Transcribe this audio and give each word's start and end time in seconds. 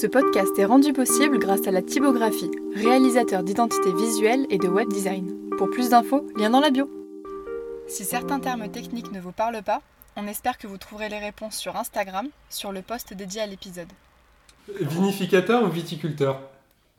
Ce 0.00 0.08
podcast 0.08 0.58
est 0.58 0.64
rendu 0.64 0.92
possible 0.92 1.38
grâce 1.38 1.68
à 1.68 1.70
la 1.70 1.80
typographie, 1.80 2.50
réalisateur 2.74 3.44
d'identité 3.44 3.92
visuelle 3.92 4.44
et 4.50 4.58
de 4.58 4.66
web 4.66 4.88
design. 4.88 5.32
Pour 5.56 5.70
plus 5.70 5.90
d'infos, 5.90 6.26
lien 6.36 6.50
dans 6.50 6.58
la 6.58 6.70
bio. 6.70 6.90
Si 7.86 8.04
certains 8.04 8.40
termes 8.40 8.68
techniques 8.68 9.12
ne 9.12 9.20
vous 9.20 9.30
parlent 9.30 9.62
pas, 9.62 9.82
on 10.16 10.26
espère 10.26 10.58
que 10.58 10.66
vous 10.66 10.78
trouverez 10.78 11.08
les 11.08 11.20
réponses 11.20 11.56
sur 11.56 11.76
Instagram, 11.76 12.26
sur 12.50 12.72
le 12.72 12.82
post 12.82 13.14
dédié 13.14 13.42
à 13.42 13.46
l'épisode. 13.46 13.86
Vinificateur 14.80 15.62
ou 15.62 15.68
viticulteur? 15.68 16.40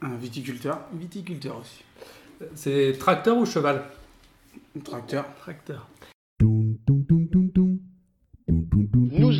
Un 0.02 0.16
viticulteur. 0.16 0.80
Viticulteur 0.94 1.58
aussi. 1.60 1.84
C'est 2.56 2.96
tracteur 2.98 3.36
ou 3.36 3.46
cheval? 3.46 3.84
Tracteur. 4.86 5.26
Tracteur. 5.42 5.86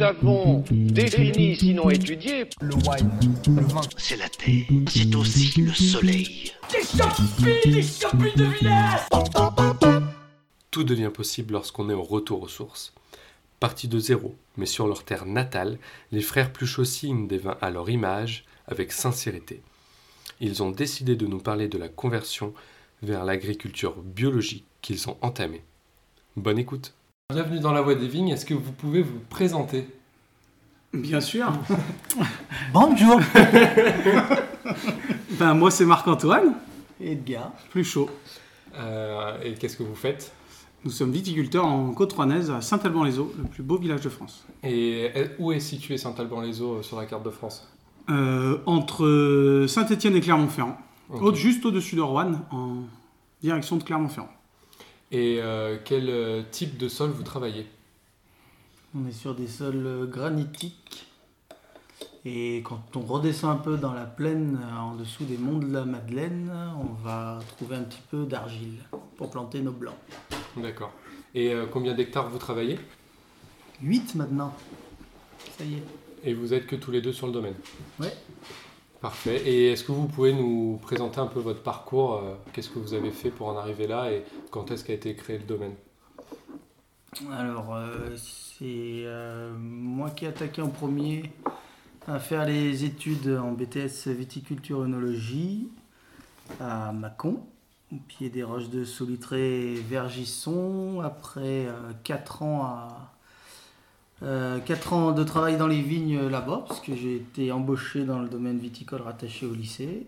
Avons 0.06 0.64
défini, 0.72 1.56
sinon 1.56 1.90
étudié, 1.90 2.46
Le 2.62 2.76
wine. 2.76 3.12
Le 3.48 3.64
vin. 3.64 3.82
C'est 3.98 4.18
la 4.18 4.30
terre, 4.30 4.66
c'est 4.88 5.16
aussi 5.16 5.62
le 5.62 5.74
soleil. 5.74 6.52
Tout 10.70 10.84
devient 10.84 11.12
possible 11.14 11.54
lorsqu'on 11.54 11.90
est 11.90 11.94
au 11.94 12.04
retour 12.04 12.44
aux 12.44 12.48
sources. 12.48 12.94
Partis 13.60 13.88
de 13.88 13.98
zéro, 13.98 14.36
mais 14.58 14.68
sur 14.68 14.88
leur 14.88 15.04
terre 15.04 15.26
natale, 15.26 15.80
les 16.12 16.22
frères 16.22 16.54
Pluchot 16.54 16.86
signent 16.86 17.28
des 17.28 17.40
vins 17.40 17.58
à 17.62 17.72
leur 17.72 17.90
image 17.90 18.46
avec 18.68 18.92
sincérité. 18.92 19.62
Ils 20.40 20.62
ont 20.62 20.72
décidé 20.72 21.16
de 21.16 21.26
nous 21.26 21.40
parler 21.40 21.68
de 21.68 21.78
la 21.78 21.90
conversion 21.90 22.54
vers 23.02 23.26
l'agriculture 23.26 23.96
biologique 23.98 24.66
qu'ils 24.82 25.10
ont 25.10 25.18
entamée. 25.22 25.64
Bonne 26.36 26.60
écoute. 26.60 26.94
Bienvenue 27.34 27.60
dans 27.60 27.72
la 27.74 27.82
Voie 27.82 27.96
des 27.96 28.08
Vignes. 28.08 28.30
Est-ce 28.30 28.46
que 28.46 28.54
vous 28.54 28.72
pouvez 28.72 29.02
vous 29.02 29.18
présenter? 29.32 29.88
Bien 30.94 31.20
sûr. 31.20 31.52
Bonjour. 32.74 33.20
ben, 35.40 35.56
moi, 35.56 35.72
c'est 35.72 35.86
Marc-Antoine, 35.86 36.54
Edgar. 37.02 37.52
plus 37.72 37.84
chaud. 37.84 38.12
Euh, 38.78 39.42
Et 39.44 39.56
qu'est-ce 39.56 39.76
que 39.76 39.82
vous 39.82 39.96
faites? 39.96 40.32
Nous 40.84 40.92
sommes 40.92 41.12
viticulteurs 41.12 41.66
en 41.66 41.90
Côte-Rouennaise, 41.94 42.52
à 42.52 42.62
Saint-Alban-les-Eaux, 42.62 43.34
le 43.40 43.46
plus 43.46 43.64
beau 43.64 43.78
village 43.80 44.02
de 44.02 44.10
France. 44.10 44.46
Et 44.64 45.10
où 45.40 45.52
est 45.52 45.60
situé 45.60 45.98
Saint-Alban-les-Eaux 45.98 46.84
sur 46.84 47.00
la 47.00 47.08
carte 47.08 47.24
de 47.26 47.32
France? 47.32 47.68
Euh, 48.12 48.60
entre 48.68 49.66
Saint-Étienne 49.68 50.16
et 50.16 50.22
Clermont-Ferrand. 50.22 50.78
Ok. 51.10 51.22
Au- 51.24 51.34
Juste 51.34 51.66
au-dessus 51.66 51.96
de 51.96 52.02
Rouen, 52.02 52.34
en 52.52 52.84
direction 53.42 53.78
de 53.78 53.84
Clermont-Ferrand. 53.84 54.30
Et 55.16 55.40
euh, 55.40 55.78
quel 55.82 56.10
euh, 56.10 56.42
type 56.52 56.78
de 56.78 56.90
sol 56.90 57.10
vous 57.10 57.24
travaillez? 57.24 57.66
On 58.94 59.08
est 59.08 59.14
sur 59.14 59.34
des 59.34 59.48
sols 59.48 59.88
euh, 59.88 60.06
granitiques. 60.06 61.08
Et 62.26 62.58
quand 62.66 62.98
on 62.98 63.00
redescend 63.00 63.52
un 63.58 63.62
peu 63.62 63.78
dans 63.78 63.94
la 63.94 64.04
plaine, 64.04 64.60
en 64.78 64.94
dessous 64.94 65.24
des 65.24 65.38
monts 65.38 65.60
de 65.60 65.72
la 65.72 65.86
Madeleine, 65.86 66.52
on 66.78 67.02
va 67.02 67.40
trouver 67.56 67.78
un 67.78 67.84
petit 67.84 68.02
peu 68.12 68.26
d'argile 68.26 68.80
pour 69.16 69.32
planter 69.32 69.62
nos 69.62 69.72
blancs. 69.72 69.96
D'accord. 70.58 70.92
Et 71.34 71.54
euh, 71.54 71.66
combien 71.66 71.94
d'hectares 71.94 72.30
vous 72.30 72.38
travaillez? 72.38 72.78
8 73.82 74.16
maintenant. 74.16 74.54
Ça 75.58 75.64
y 75.64 75.76
est. 75.76 75.84
Et 76.26 76.34
vous 76.34 76.54
êtes 76.54 76.68
que 76.68 76.76
tous 76.76 76.92
les 76.92 77.00
deux 77.00 77.14
sur 77.14 77.28
le 77.28 77.32
domaine? 77.32 77.56
Ouais. 78.02 78.14
Parfait. 79.06 79.40
Et 79.46 79.72
est-ce 79.72 79.84
que 79.84 79.92
vous 79.92 80.08
pouvez 80.08 80.34
nous 80.34 80.80
présenter 80.82 81.20
un 81.20 81.28
peu 81.28 81.40
votre 81.40 81.62
parcours 81.62 82.16
euh, 82.16 82.34
Qu'est-ce 82.52 82.72
que 82.72 82.80
vous 82.80 82.96
avez 82.96 83.12
fait 83.12 83.30
pour 83.30 83.48
en 83.48 83.56
arriver 83.56 83.86
là 83.86 84.12
et 84.12 84.24
quand 84.50 84.72
est-ce 84.72 84.84
qu'a 84.84 84.94
été 84.94 85.14
créé 85.14 85.38
le 85.38 85.44
domaine? 85.44 85.76
Alors, 87.32 87.76
euh, 87.76 88.16
c'est 88.16 88.64
euh, 88.64 89.54
moi 89.60 90.10
qui 90.10 90.26
ai 90.26 90.30
attaqué 90.30 90.60
en 90.64 90.70
premier 90.70 91.32
à 92.08 92.18
faire 92.18 92.48
les 92.48 92.84
études 92.84 93.30
en 93.30 93.52
BTS 93.52 94.08
viticulture 94.08 94.80
œnologie 94.80 95.70
à 96.60 96.92
Mâcon, 96.92 97.44
au 97.94 97.98
pied 98.08 98.32
des 98.32 98.42
roches 98.42 98.70
de 98.70 98.84
Solitré 98.86 99.76
Vergisson. 99.88 101.02
Après 101.02 101.68
4 102.04 102.42
ans 102.42 102.64
à. 102.64 103.15
4 104.22 104.94
ans 104.94 105.12
de 105.12 105.24
travail 105.24 105.58
dans 105.58 105.68
les 105.68 105.82
vignes 105.82 106.28
là-bas, 106.28 106.66
parce 106.68 106.80
que 106.80 106.96
j'ai 106.96 107.16
été 107.18 107.52
embauché 107.52 108.06
dans 108.06 108.20
le 108.20 108.30
domaine 108.30 108.58
viticole 108.58 109.02
rattaché 109.02 109.46
au 109.46 109.54
lycée. 109.54 110.08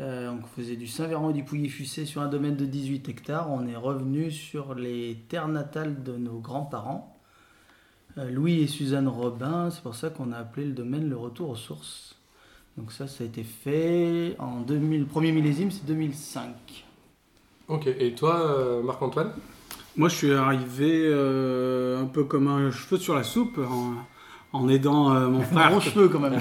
Euh, 0.00 0.30
on 0.32 0.46
faisait 0.56 0.76
du 0.76 0.86
Saint-Véran 0.86 1.30
et 1.30 1.32
du 1.34 1.44
Pouilly-Fussé 1.44 2.06
sur 2.06 2.22
un 2.22 2.28
domaine 2.28 2.56
de 2.56 2.64
18 2.64 3.08
hectares. 3.10 3.50
On 3.50 3.66
est 3.66 3.76
revenu 3.76 4.30
sur 4.30 4.74
les 4.74 5.18
terres 5.28 5.48
natales 5.48 6.02
de 6.02 6.16
nos 6.16 6.38
grands-parents, 6.38 7.18
euh, 8.16 8.30
Louis 8.30 8.62
et 8.62 8.66
Suzanne 8.66 9.08
Robin. 9.08 9.68
C'est 9.70 9.82
pour 9.82 9.94
ça 9.94 10.08
qu'on 10.08 10.32
a 10.32 10.38
appelé 10.38 10.66
le 10.66 10.72
domaine 10.72 11.08
le 11.10 11.16
retour 11.16 11.50
aux 11.50 11.56
sources. 11.56 12.16
Donc 12.78 12.92
ça, 12.92 13.08
ça 13.08 13.24
a 13.24 13.26
été 13.26 13.42
fait 13.42 14.36
en 14.38 14.60
2000. 14.60 15.00
Le 15.00 15.06
premier 15.06 15.32
millésime, 15.32 15.70
c'est 15.70 15.84
2005. 15.84 16.54
Ok. 17.68 17.86
Et 17.86 18.14
toi, 18.14 18.40
euh, 18.40 18.82
Marc-Antoine? 18.82 19.32
Moi, 20.00 20.08
je 20.08 20.14
suis 20.14 20.32
arrivé 20.32 21.02
euh, 21.04 22.00
un 22.00 22.06
peu 22.06 22.24
comme 22.24 22.48
un 22.48 22.70
cheveu 22.70 22.96
sur 22.96 23.14
la 23.14 23.22
soupe, 23.22 23.58
en, 23.58 23.96
en 24.58 24.66
aidant 24.70 25.14
euh, 25.14 25.28
mon 25.28 25.42
frère. 25.42 25.68
Gros 25.72 25.80
cheveux 25.80 26.08
quand 26.08 26.20
même. 26.20 26.40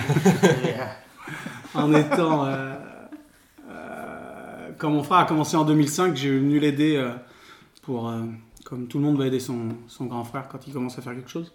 en 1.73 1.93
étant. 1.93 2.45
euh, 2.45 2.73
quand 4.77 4.89
mon 4.89 5.03
frère 5.03 5.17
a 5.17 5.25
commencé 5.25 5.57
en 5.57 5.65
2005, 5.65 6.15
j'ai 6.15 6.39
venu 6.39 6.57
l'aider 6.57 7.05
pour. 7.81 8.09
comme 8.63 8.87
tout 8.87 8.97
le 8.97 9.03
monde 9.03 9.17
va 9.17 9.27
aider 9.27 9.41
son, 9.41 9.75
son 9.87 10.05
grand 10.05 10.23
frère 10.23 10.47
quand 10.47 10.65
il 10.65 10.71
commence 10.71 10.97
à 10.97 11.01
faire 11.01 11.13
quelque 11.13 11.29
chose. 11.29 11.51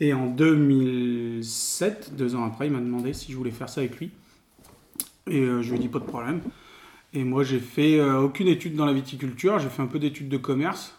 Et 0.00 0.14
en 0.14 0.28
2007, 0.28 2.16
deux 2.16 2.34
ans 2.34 2.46
après, 2.46 2.68
il 2.68 2.72
m'a 2.72 2.78
demandé 2.80 3.12
si 3.12 3.30
je 3.30 3.36
voulais 3.36 3.50
faire 3.50 3.68
ça 3.68 3.82
avec 3.82 3.98
lui. 3.98 4.10
Et 5.28 5.40
euh, 5.40 5.60
je 5.60 5.68
lui 5.68 5.76
ai 5.76 5.80
dit 5.80 5.88
pas 5.88 5.98
de 5.98 6.04
problème. 6.04 6.40
Et 7.12 7.24
moi, 7.24 7.42
j'ai 7.42 7.60
fait 7.60 7.98
euh, 7.98 8.20
aucune 8.20 8.48
étude 8.48 8.74
dans 8.74 8.86
la 8.86 8.94
viticulture. 8.94 9.58
J'ai 9.58 9.68
fait 9.68 9.82
un 9.82 9.86
peu 9.86 9.98
d'études 9.98 10.30
de 10.30 10.38
commerce. 10.38 10.95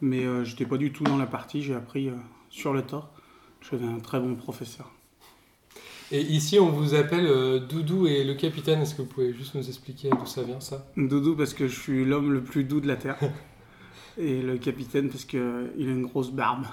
Mais 0.00 0.24
euh, 0.24 0.44
j'étais 0.44 0.66
pas 0.66 0.76
du 0.76 0.92
tout 0.92 1.04
dans 1.04 1.16
la 1.16 1.26
partie. 1.26 1.62
J'ai 1.62 1.74
appris 1.74 2.08
euh, 2.08 2.14
sur 2.48 2.72
le 2.72 2.82
tas. 2.82 3.10
J'avais 3.70 3.86
un 3.86 3.98
très 3.98 4.20
bon 4.20 4.34
professeur. 4.34 4.90
Et 6.12 6.22
ici, 6.22 6.58
on 6.58 6.70
vous 6.70 6.94
appelle 6.94 7.26
euh, 7.26 7.60
Doudou 7.60 8.06
et 8.06 8.24
le 8.24 8.34
capitaine. 8.34 8.80
Est-ce 8.80 8.94
que 8.94 9.02
vous 9.02 9.08
pouvez 9.08 9.32
juste 9.32 9.54
nous 9.54 9.66
expliquer 9.68 10.10
d'où 10.10 10.26
ça 10.26 10.42
vient 10.42 10.60
ça? 10.60 10.86
Doudou 10.96 11.36
parce 11.36 11.54
que 11.54 11.68
je 11.68 11.78
suis 11.78 12.04
l'homme 12.04 12.32
le 12.32 12.42
plus 12.42 12.64
doux 12.64 12.80
de 12.80 12.88
la 12.88 12.96
Terre. 12.96 13.18
Et 14.18 14.42
le 14.42 14.58
capitaine 14.58 15.08
parce 15.08 15.24
qu'il 15.24 15.38
a 15.40 15.68
une 15.78 16.02
grosse 16.02 16.30
barbe. 16.32 16.64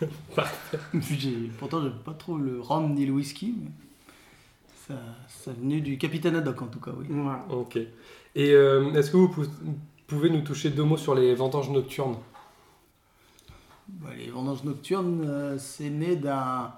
Pourtant, 1.58 1.82
je 1.82 1.88
pas 1.88 2.14
trop 2.14 2.38
le 2.38 2.60
rhum 2.60 2.94
ni 2.94 3.04
le 3.04 3.12
whisky, 3.12 3.54
mais 3.60 3.70
ça, 4.86 4.94
ça 5.28 5.52
venait 5.52 5.80
du 5.80 5.98
capitaine 5.98 6.36
Haddock 6.36 6.62
en 6.62 6.66
tout 6.66 6.80
cas, 6.80 6.92
oui. 6.96 7.06
Voilà. 7.10 7.44
Ok. 7.50 7.76
Et 7.76 8.50
euh, 8.52 8.92
est-ce 8.94 9.10
que 9.10 9.16
vous 9.16 9.28
pou- 9.28 9.44
pouvez 10.06 10.30
nous 10.30 10.40
toucher 10.40 10.70
deux 10.70 10.84
mots 10.84 10.96
sur 10.96 11.14
les 11.14 11.34
vendanges 11.34 11.70
nocturnes? 11.70 12.16
Bah, 13.88 14.10
les 14.16 14.30
vendanges 14.30 14.64
nocturnes, 14.64 15.24
euh, 15.26 15.56
c'est 15.58 15.90
né 15.90 16.14
d'un 16.16 16.72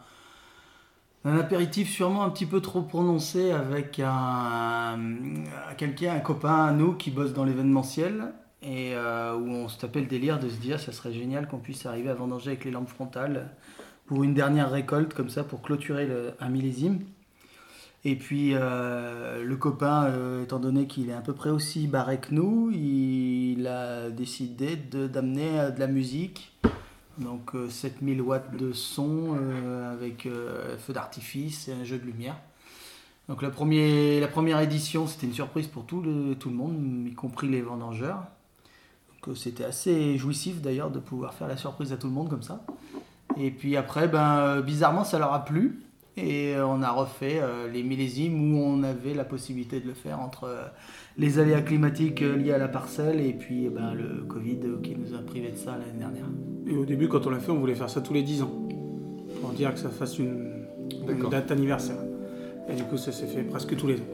apéritif 1.25 1.91
sûrement 1.91 2.23
un 2.23 2.31
petit 2.31 2.47
peu 2.47 2.61
trop 2.61 2.83
prononcé 2.83 3.51
avec 3.51 3.99
un, 4.01 4.09
un- 4.09 5.75
quelqu'un, 5.77 6.15
un 6.15 6.21
copain 6.21 6.67
à 6.67 6.73
nous 6.73 6.95
qui 6.95 7.11
bosse 7.11 7.33
dans 7.33 7.45
l'événementiel 7.45 8.33
et 8.63 8.95
euh, 8.95 9.35
où 9.37 9.49
on 9.51 9.69
se 9.69 9.79
tapait 9.79 10.01
le 10.01 10.07
délire 10.07 10.39
de 10.39 10.49
se 10.49 10.57
dire 10.57 10.79
ça 10.79 10.93
serait 10.93 11.13
génial 11.13 11.49
qu'on 11.49 11.59
puisse 11.59 11.85
arriver 11.87 12.11
à 12.11 12.15
vendanger 12.15 12.49
avec 12.51 12.65
les 12.65 12.71
lampes 12.71 12.89
frontales 12.89 13.51
pour 14.07 14.23
une 14.23 14.35
dernière 14.35 14.71
récolte 14.71 15.13
comme 15.15 15.31
ça 15.31 15.45
pour 15.45 15.63
clôturer 15.63 16.07
le- 16.07 16.33
un 16.41 16.49
millésime. 16.49 17.01
Et 18.05 18.17
puis 18.17 18.53
euh, 18.55 19.45
le 19.45 19.57
copain, 19.57 20.11
étant 20.43 20.59
donné 20.59 20.87
qu'il 20.87 21.11
est 21.11 21.15
à 21.15 21.21
peu 21.21 21.35
près 21.35 21.51
aussi 21.51 21.87
barré 21.87 22.19
que 22.19 22.33
nous, 22.35 22.71
il 22.73 23.67
a 23.67 24.09
décidé 24.11 24.77
d'amener 24.77 25.71
de 25.75 25.79
la 25.81 25.87
musique 25.87 26.53
donc 27.19 27.55
euh, 27.55 27.69
7000 27.69 28.23
watts 28.23 28.57
de 28.57 28.73
son 28.73 29.37
euh, 29.39 29.93
avec 29.93 30.27
euh, 30.27 30.79
feu 30.79 30.93
d'artifice 30.93 31.69
et 31.69 31.73
un 31.73 31.85
jeu 31.85 31.99
de 31.99 32.05
lumière. 32.05 32.37
Donc 33.31 33.43
la, 33.43 33.51
première 33.51 34.59
édition, 34.59 35.07
c'était 35.07 35.29
une 35.29 35.33
surprise 35.33 35.69
pour 35.69 35.85
tout 35.85 36.03
le, 36.03 36.37
monde, 36.51 37.07
y 37.07 37.15
compris 37.15 37.49
les 37.49 37.63
vendangeurs. 37.63 38.25
Donc 39.09 39.29
euh, 39.29 39.35
c'était 39.37 39.63
assez 39.63 40.19
jouissif 40.19 40.61
d'ailleurs 40.61 40.91
de 40.91 40.99
pouvoir 40.99 41.33
faire 41.35 41.47
la 41.47 41.57
surprise 41.57 41.93
à 41.93 41.97
tout 41.97 42.09
le 42.09 42.13
monde 42.13 42.29
comme 42.29 42.43
ça. 42.43 42.65
Et 43.37 43.53
puis 43.53 43.77
après, 43.77 44.09
ben, 44.09 44.39
euh, 44.39 44.63
bizarrement, 44.63 45.05
ça 45.05 45.21
leur 45.21 45.33
a 45.33 45.45
plu. 45.45 45.81
Et 46.23 46.55
euh, 46.55 46.67
on 46.67 46.83
a 46.83 46.91
refait 46.91 47.41
euh, 47.41 47.69
les 47.69 47.83
millésimes 47.83 48.55
où 48.55 48.63
on 48.63 48.83
avait 48.83 49.15
la 49.15 49.25
possibilité 49.25 49.81
de 49.81 49.87
le 49.87 49.95
faire 49.95 50.21
entre 50.21 50.45
euh, 50.45 50.65
les 51.21 51.39
aléas 51.39 51.61
climatiques 51.61 52.23
euh, 52.23 52.37
liés 52.37 52.53
à 52.53 52.59
la 52.59 52.69
parcelle 52.69 53.21
et 53.21 53.33
puis 53.33 53.67
eh 53.67 53.69
ben, 53.69 53.95
le 53.95 54.25
Covid 54.25 54.59
euh, 54.65 54.81
qui 54.83 54.97
nous 54.97 55.15
a 55.15 55.19
privé 55.19 55.51
de 55.51 55.57
ça 55.57 55.73
l'année 55.73 55.99
dernière. 55.99 56.25
Et 56.67 56.77
au 56.77 56.85
début, 56.85 57.09
quand 57.09 57.27
on 57.27 57.31
l'a 57.31 57.39
fait, 57.39 57.51
on 57.51 57.59
voulait 57.59 57.75
faire 57.75 57.91
ça 57.91 58.01
tous 58.01 58.15
les 58.15 58.23
10 58.23 58.43
ans. 58.43 58.53
Pour 59.41 59.51
dire 59.51 59.73
que 59.73 59.81
ça 59.81 59.91
fasse 59.91 60.19
une, 60.19 60.67
date 61.31 61.51
anniversaire. 61.51 61.97
Et 62.69 62.75
du 62.75 62.85
coup, 62.85 62.97
ça 62.97 63.13
s'est 63.13 63.27
fait 63.27 63.43
presque 63.43 63.77
tous 63.77 63.87
les 63.87 63.97
ans. 63.97 64.09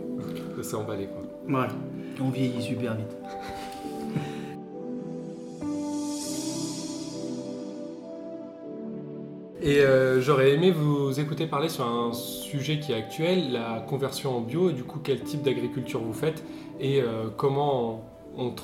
Ça 0.57 0.63
s'est 0.63 0.77
emballé 0.77 1.07
quoi. 1.07 1.23
Voilà. 1.47 1.73
On 2.21 2.31
vieillit 2.31 2.63
super 2.63 2.97
vite. 2.97 3.17
Et 9.67 9.81
euh, 9.81 10.21
j'aurais 10.21 10.53
aimé 10.53 10.71
vous 10.71 11.19
écouter 11.19 11.49
parler 11.49 11.69
sur 11.69 11.85
un 11.89 12.13
sujet 12.13 12.79
qui 12.79 12.93
est 12.93 12.95
actuel, 12.95 13.51
la 13.51 13.81
conversion 13.81 14.37
en 14.37 14.41
bio, 14.41 14.71
et 14.71 14.73
du 14.73 14.85
coup 14.85 15.01
quel 15.03 15.25
type 15.25 15.43
d'agriculture 15.43 16.01
vous 16.01 16.13
faites 16.13 16.45
et 16.79 17.03
euh, 17.03 17.31
comment 17.37 18.09
on, 18.37 18.55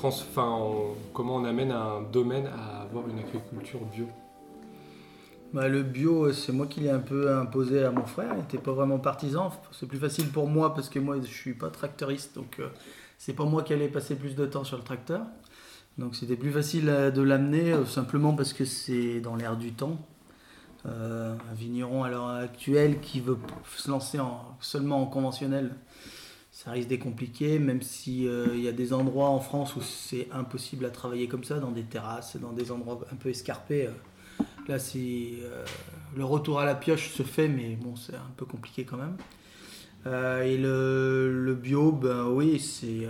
comment 1.11 1.35
on 1.35 1.43
amène 1.43 1.73
un 1.73 2.03
domaine 2.13 2.47
à 2.47 2.83
avoir 2.83 3.09
une 3.09 3.19
agriculture 3.19 3.81
bio? 3.93 4.05
Bah, 5.51 5.67
le 5.67 5.83
bio, 5.83 6.31
c'est 6.31 6.53
moi 6.53 6.67
qui 6.67 6.79
l'ai 6.79 6.89
un 6.89 6.99
peu 6.99 7.35
imposé 7.35 7.83
à 7.83 7.91
mon 7.91 8.05
frère. 8.05 8.29
Il 8.35 8.39
n'était 8.39 8.57
pas 8.57 8.71
vraiment 8.71 8.97
partisan. 8.97 9.51
C'est 9.73 9.87
plus 9.87 9.99
facile 9.99 10.29
pour 10.29 10.47
moi 10.47 10.73
parce 10.73 10.87
que 10.87 10.99
moi, 10.99 11.17
je 11.21 11.27
suis 11.27 11.53
pas 11.53 11.69
tracteuriste. 11.69 12.33
Donc, 12.35 12.59
euh, 12.59 12.69
c'est 13.17 13.33
pas 13.33 13.43
moi 13.43 13.63
qui 13.63 13.73
allais 13.73 13.89
passer 13.89 14.15
plus 14.15 14.35
de 14.35 14.45
temps 14.45 14.63
sur 14.63 14.77
le 14.77 14.83
tracteur. 14.83 15.19
Donc, 15.97 16.15
c'était 16.15 16.37
plus 16.37 16.51
facile 16.51 16.85
de 17.13 17.21
l'amener 17.21 17.75
simplement 17.87 18.33
parce 18.33 18.53
que 18.53 18.63
c'est 18.63 19.19
dans 19.19 19.35
l'air 19.35 19.57
du 19.57 19.73
temps. 19.73 19.99
Euh, 20.85 21.35
un 21.49 21.53
vigneron 21.53 22.03
à 22.03 22.09
l'heure 22.09 22.27
actuelle 22.27 22.99
qui 22.99 23.21
veut 23.21 23.37
se 23.77 23.89
lancer 23.89 24.19
en- 24.19 24.57
seulement 24.59 25.01
en 25.01 25.05
conventionnel, 25.05 25.71
ça 26.51 26.71
risque 26.71 26.89
d'être 26.89 27.03
compliqué, 27.03 27.57
même 27.59 27.81
si 27.81 28.27
euh, 28.27 28.55
y 28.57 28.67
a 28.67 28.73
des 28.73 28.93
endroits 28.93 29.29
en 29.29 29.39
France 29.39 29.75
où 29.77 29.81
c'est 29.81 30.27
impossible 30.33 30.85
à 30.85 30.89
travailler 30.89 31.27
comme 31.29 31.43
ça, 31.45 31.59
dans 31.59 31.71
des 31.71 31.83
terrasses, 31.83 32.37
dans 32.37 32.51
des 32.53 32.71
endroits 32.71 32.99
un 33.11 33.15
peu 33.15 33.29
escarpés. 33.29 33.87
euh, 33.87 33.91
Là, 34.67 34.77
euh, 34.95 35.65
le 36.15 36.25
retour 36.25 36.59
à 36.59 36.65
la 36.65 36.75
pioche 36.75 37.11
se 37.11 37.23
fait, 37.23 37.47
mais 37.49 37.75
bon, 37.75 37.95
c'est 37.95 38.15
un 38.15 38.31
peu 38.37 38.45
compliqué 38.45 38.85
quand 38.85 38.97
même. 38.97 39.17
Et 40.05 40.57
le, 40.57 41.31
le 41.45 41.53
bio, 41.55 41.91
ben 41.91 42.27
oui, 42.27 42.59
c'est 42.59 43.07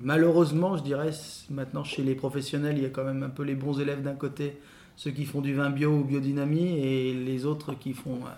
malheureusement, 0.00 0.76
je 0.76 0.82
dirais, 0.82 1.10
maintenant 1.50 1.84
chez 1.84 2.02
les 2.02 2.14
professionnels, 2.14 2.78
il 2.78 2.82
y 2.82 2.86
a 2.86 2.90
quand 2.90 3.04
même 3.04 3.22
un 3.22 3.28
peu 3.30 3.42
les 3.42 3.54
bons 3.54 3.78
élèves 3.80 4.02
d'un 4.02 4.14
côté, 4.14 4.58
ceux 5.02 5.12
qui 5.12 5.24
font 5.24 5.40
du 5.40 5.54
vin 5.54 5.70
bio 5.70 5.90
ou 5.90 6.04
biodynamie, 6.04 6.76
et 6.78 7.14
les 7.14 7.46
autres 7.46 7.72
qui 7.72 7.94
font 7.94 8.16
euh, 8.26 8.28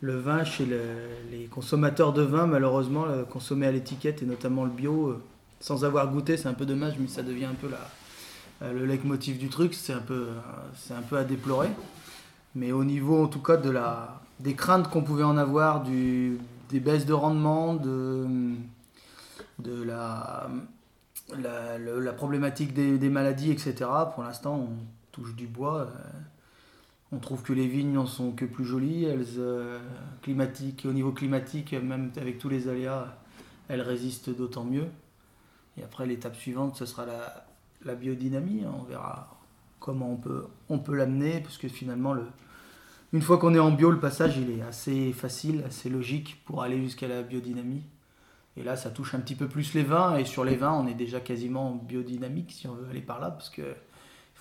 le 0.00 0.16
vin 0.16 0.44
chez 0.44 0.64
le- 0.64 0.78
les 1.32 1.46
consommateurs 1.46 2.12
de 2.12 2.22
vin, 2.22 2.46
malheureusement, 2.46 3.06
consommer 3.28 3.66
à 3.66 3.72
l'étiquette 3.72 4.22
et 4.22 4.24
notamment 4.24 4.62
le 4.64 4.70
bio, 4.70 5.08
euh, 5.08 5.22
sans 5.58 5.84
avoir 5.84 6.08
goûté, 6.12 6.36
c'est 6.36 6.46
un 6.46 6.54
peu 6.54 6.64
dommage, 6.64 6.94
mais 7.00 7.08
ça 7.08 7.22
devient 7.24 7.46
un 7.46 7.54
peu 7.60 7.68
la, 7.68 7.88
euh, 8.62 8.72
le 8.72 8.86
leitmotiv 8.86 9.36
du 9.36 9.48
truc, 9.48 9.74
c'est 9.74 9.92
un 9.92 9.98
peu, 10.00 10.28
un 10.90 11.02
peu 11.02 11.16
à 11.16 11.24
déplorer. 11.24 11.70
Mais 12.54 12.70
au 12.70 12.84
niveau, 12.84 13.24
en 13.24 13.26
tout 13.26 13.42
cas, 13.42 13.56
de 13.56 13.70
la, 13.70 14.20
des 14.38 14.54
craintes 14.54 14.88
qu'on 14.90 15.02
pouvait 15.02 15.24
en 15.24 15.36
avoir, 15.36 15.82
des 15.82 16.80
baisses 16.80 17.04
de 17.04 17.12
rendement, 17.14 17.74
de, 17.74 18.26
de 19.58 19.82
la, 19.82 20.48
la 21.36 22.12
problématique 22.12 22.74
des, 22.74 22.96
des 22.96 23.08
maladies, 23.08 23.50
etc. 23.50 23.74
Pour 24.14 24.22
l'instant, 24.22 24.68
on 24.68 24.99
touche 25.12 25.34
du 25.34 25.46
bois. 25.46 25.82
euh, 25.82 26.10
on 27.12 27.18
trouve 27.18 27.42
que 27.42 27.52
les 27.52 27.66
vignes 27.66 27.92
n'en 27.92 28.06
sont 28.06 28.32
que 28.32 28.44
plus 28.44 28.64
jolies. 28.64 29.04
Elles, 29.04 29.26
euh, 29.38 29.80
climatiques, 30.22 30.86
au 30.88 30.92
niveau 30.92 31.12
climatique, 31.12 31.72
même 31.72 32.12
avec 32.16 32.38
tous 32.38 32.48
les 32.48 32.68
aléas, 32.68 33.16
elles 33.68 33.82
résistent 33.82 34.34
d'autant 34.34 34.64
mieux. 34.64 34.86
Et 35.76 35.82
après, 35.82 36.06
l'étape 36.06 36.36
suivante, 36.36 36.76
ce 36.76 36.86
sera 36.86 37.06
la, 37.84 37.94
biodynamie. 37.94 38.64
On 38.66 38.82
verra 38.84 39.40
comment 39.80 40.12
on 40.12 40.16
peut, 40.16 40.46
on 40.68 40.78
peut 40.78 40.94
l'amener, 40.94 41.40
parce 41.40 41.58
que 41.58 41.68
finalement, 41.68 42.12
le, 42.12 42.26
une 43.12 43.22
fois 43.22 43.38
qu'on 43.38 43.54
est 43.54 43.60
en 43.60 43.72
bio, 43.72 43.90
le 43.90 43.98
passage 43.98 44.36
il 44.36 44.50
est 44.50 44.62
assez 44.62 45.12
facile, 45.12 45.64
assez 45.66 45.88
logique 45.88 46.42
pour 46.44 46.62
aller 46.62 46.80
jusqu'à 46.80 47.08
la 47.08 47.22
biodynamie. 47.22 47.82
Et 48.56 48.62
là, 48.62 48.76
ça 48.76 48.90
touche 48.90 49.14
un 49.14 49.20
petit 49.20 49.34
peu 49.34 49.48
plus 49.48 49.74
les 49.74 49.82
vins, 49.82 50.16
et 50.16 50.24
sur 50.24 50.44
les 50.44 50.56
vins, 50.56 50.72
on 50.72 50.86
est 50.86 50.94
déjà 50.94 51.20
quasiment 51.20 51.74
biodynamique 51.74 52.52
si 52.52 52.66
on 52.68 52.74
veut 52.74 52.88
aller 52.90 53.00
par 53.00 53.20
là, 53.20 53.30
parce 53.30 53.50
que 53.50 53.62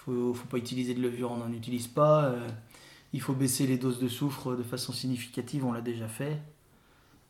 faut, 0.06 0.34
faut 0.34 0.48
pas 0.48 0.58
utiliser 0.58 0.94
de 0.94 1.02
levure, 1.02 1.32
on 1.32 1.38
n'en 1.38 1.52
utilise 1.52 1.88
pas. 1.88 2.26
euh, 2.26 2.48
il 3.14 3.22
faut 3.22 3.34
baisser 3.34 3.66
les 3.68 3.78
doses 3.78 4.00
de 4.00 4.08
soufre 4.08 4.56
de 4.56 4.64
façon 4.64 4.94
significative, 4.94 5.66
on 5.66 5.72
l'a 5.74 5.82
déjà 5.82 6.08
fait. 6.08 6.40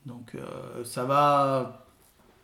Donc 0.06 0.36
euh, 0.36 0.84
ça 0.84 1.06
va, 1.06 1.86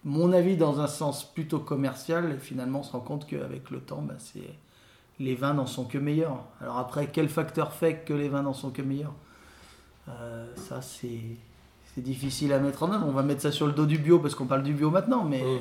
mon 0.03 0.31
avis, 0.33 0.57
dans 0.57 0.79
un 0.79 0.87
sens 0.87 1.23
plutôt 1.33 1.59
commercial. 1.59 2.39
Finalement, 2.39 2.79
on 2.79 2.83
se 2.83 2.91
rend 2.93 2.99
compte 3.01 3.27
qu'avec 3.27 3.71
le 3.71 3.79
temps, 3.81 4.01
bah, 4.01 4.15
c'est 4.19 4.53
les 5.19 5.35
vins 5.35 5.53
n'en 5.53 5.65
sont 5.67 5.85
que 5.85 5.97
meilleurs. 5.97 6.43
Alors 6.61 6.77
après, 6.77 7.07
quel 7.11 7.29
facteur 7.29 7.71
fait 7.73 8.03
que 8.05 8.13
les 8.13 8.29
vins 8.29 8.43
n'en 8.43 8.53
sont 8.53 8.71
que 8.71 8.81
meilleurs? 8.81 9.13
Euh, 10.09 10.45
Ça, 10.55 10.81
c'est 10.81 11.37
difficile 11.97 12.51
à 12.53 12.59
mettre 12.59 12.83
en 12.83 12.91
œuvre. 12.93 13.05
On 13.07 13.11
va 13.13 13.23
mettre 13.23 13.41
ça 13.41 13.51
sur 13.51 13.67
le 13.67 13.73
dos 13.73 13.85
du 13.85 13.97
bio 13.97 14.19
parce 14.19 14.35
qu'on 14.35 14.47
parle 14.47 14.63
du 14.63 14.73
bio 14.73 14.91
maintenant, 14.91 15.23
mais 15.23 15.43
Mm. 15.43 15.59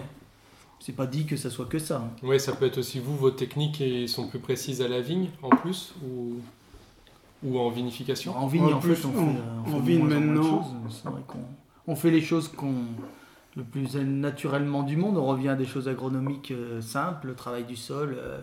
C'est 0.84 0.92
pas 0.92 1.06
dit 1.06 1.24
que 1.24 1.36
ça 1.36 1.48
soit 1.48 1.64
que 1.64 1.78
ça. 1.78 1.96
hein. 2.04 2.10
Oui, 2.22 2.38
ça 2.38 2.52
peut 2.52 2.66
être 2.66 2.76
aussi 2.76 3.00
vous, 3.00 3.16
vos 3.16 3.30
techniques 3.30 3.80
et 3.80 4.06
sont 4.06 4.28
plus 4.28 4.38
précises 4.38 4.82
à 4.82 4.88
la 4.88 5.00
vigne 5.00 5.30
en 5.42 5.48
plus 5.48 5.94
ou, 6.06 6.34
ou 7.42 7.58
en 7.58 7.70
vinification 7.70 8.36
En 8.36 8.46
vigne, 8.46 8.64
En 8.64 8.72
en, 8.72 8.80
plus, 8.80 8.94
fait, 8.94 9.06
on, 9.06 9.10
on- 9.18 9.34
fait, 9.34 9.40
on 9.66 9.80
fait 9.80 9.86
vigne 9.86 10.04
maintenant- 10.04 10.58
vrai 11.04 11.22
qu'on 11.26 11.38
on 11.86 11.96
fait 11.96 12.10
les 12.10 12.20
choses 12.20 12.48
qu'on 12.48 12.74
le 13.56 13.62
plus 13.64 13.94
naturellement 13.96 14.82
du 14.82 14.96
monde. 14.98 15.16
On 15.16 15.24
revient 15.24 15.48
à 15.50 15.54
des 15.54 15.64
choses 15.64 15.88
agronomiques 15.88 16.50
euh, 16.50 16.82
simples, 16.82 17.28
le 17.28 17.34
travail 17.34 17.64
du 17.64 17.76
sol, 17.76 18.16
euh, 18.18 18.40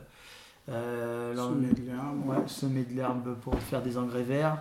euh, 0.69 1.35
Semer 1.35 1.73
de 1.73 1.81
l'herbe. 1.91 2.27
ouais, 2.27 2.37
semer 2.47 2.83
de 2.89 2.95
l'herbe 2.95 3.35
pour 3.41 3.53
faire 3.59 3.83
des 3.83 3.97
engrais 3.99 4.23
verts. 4.23 4.57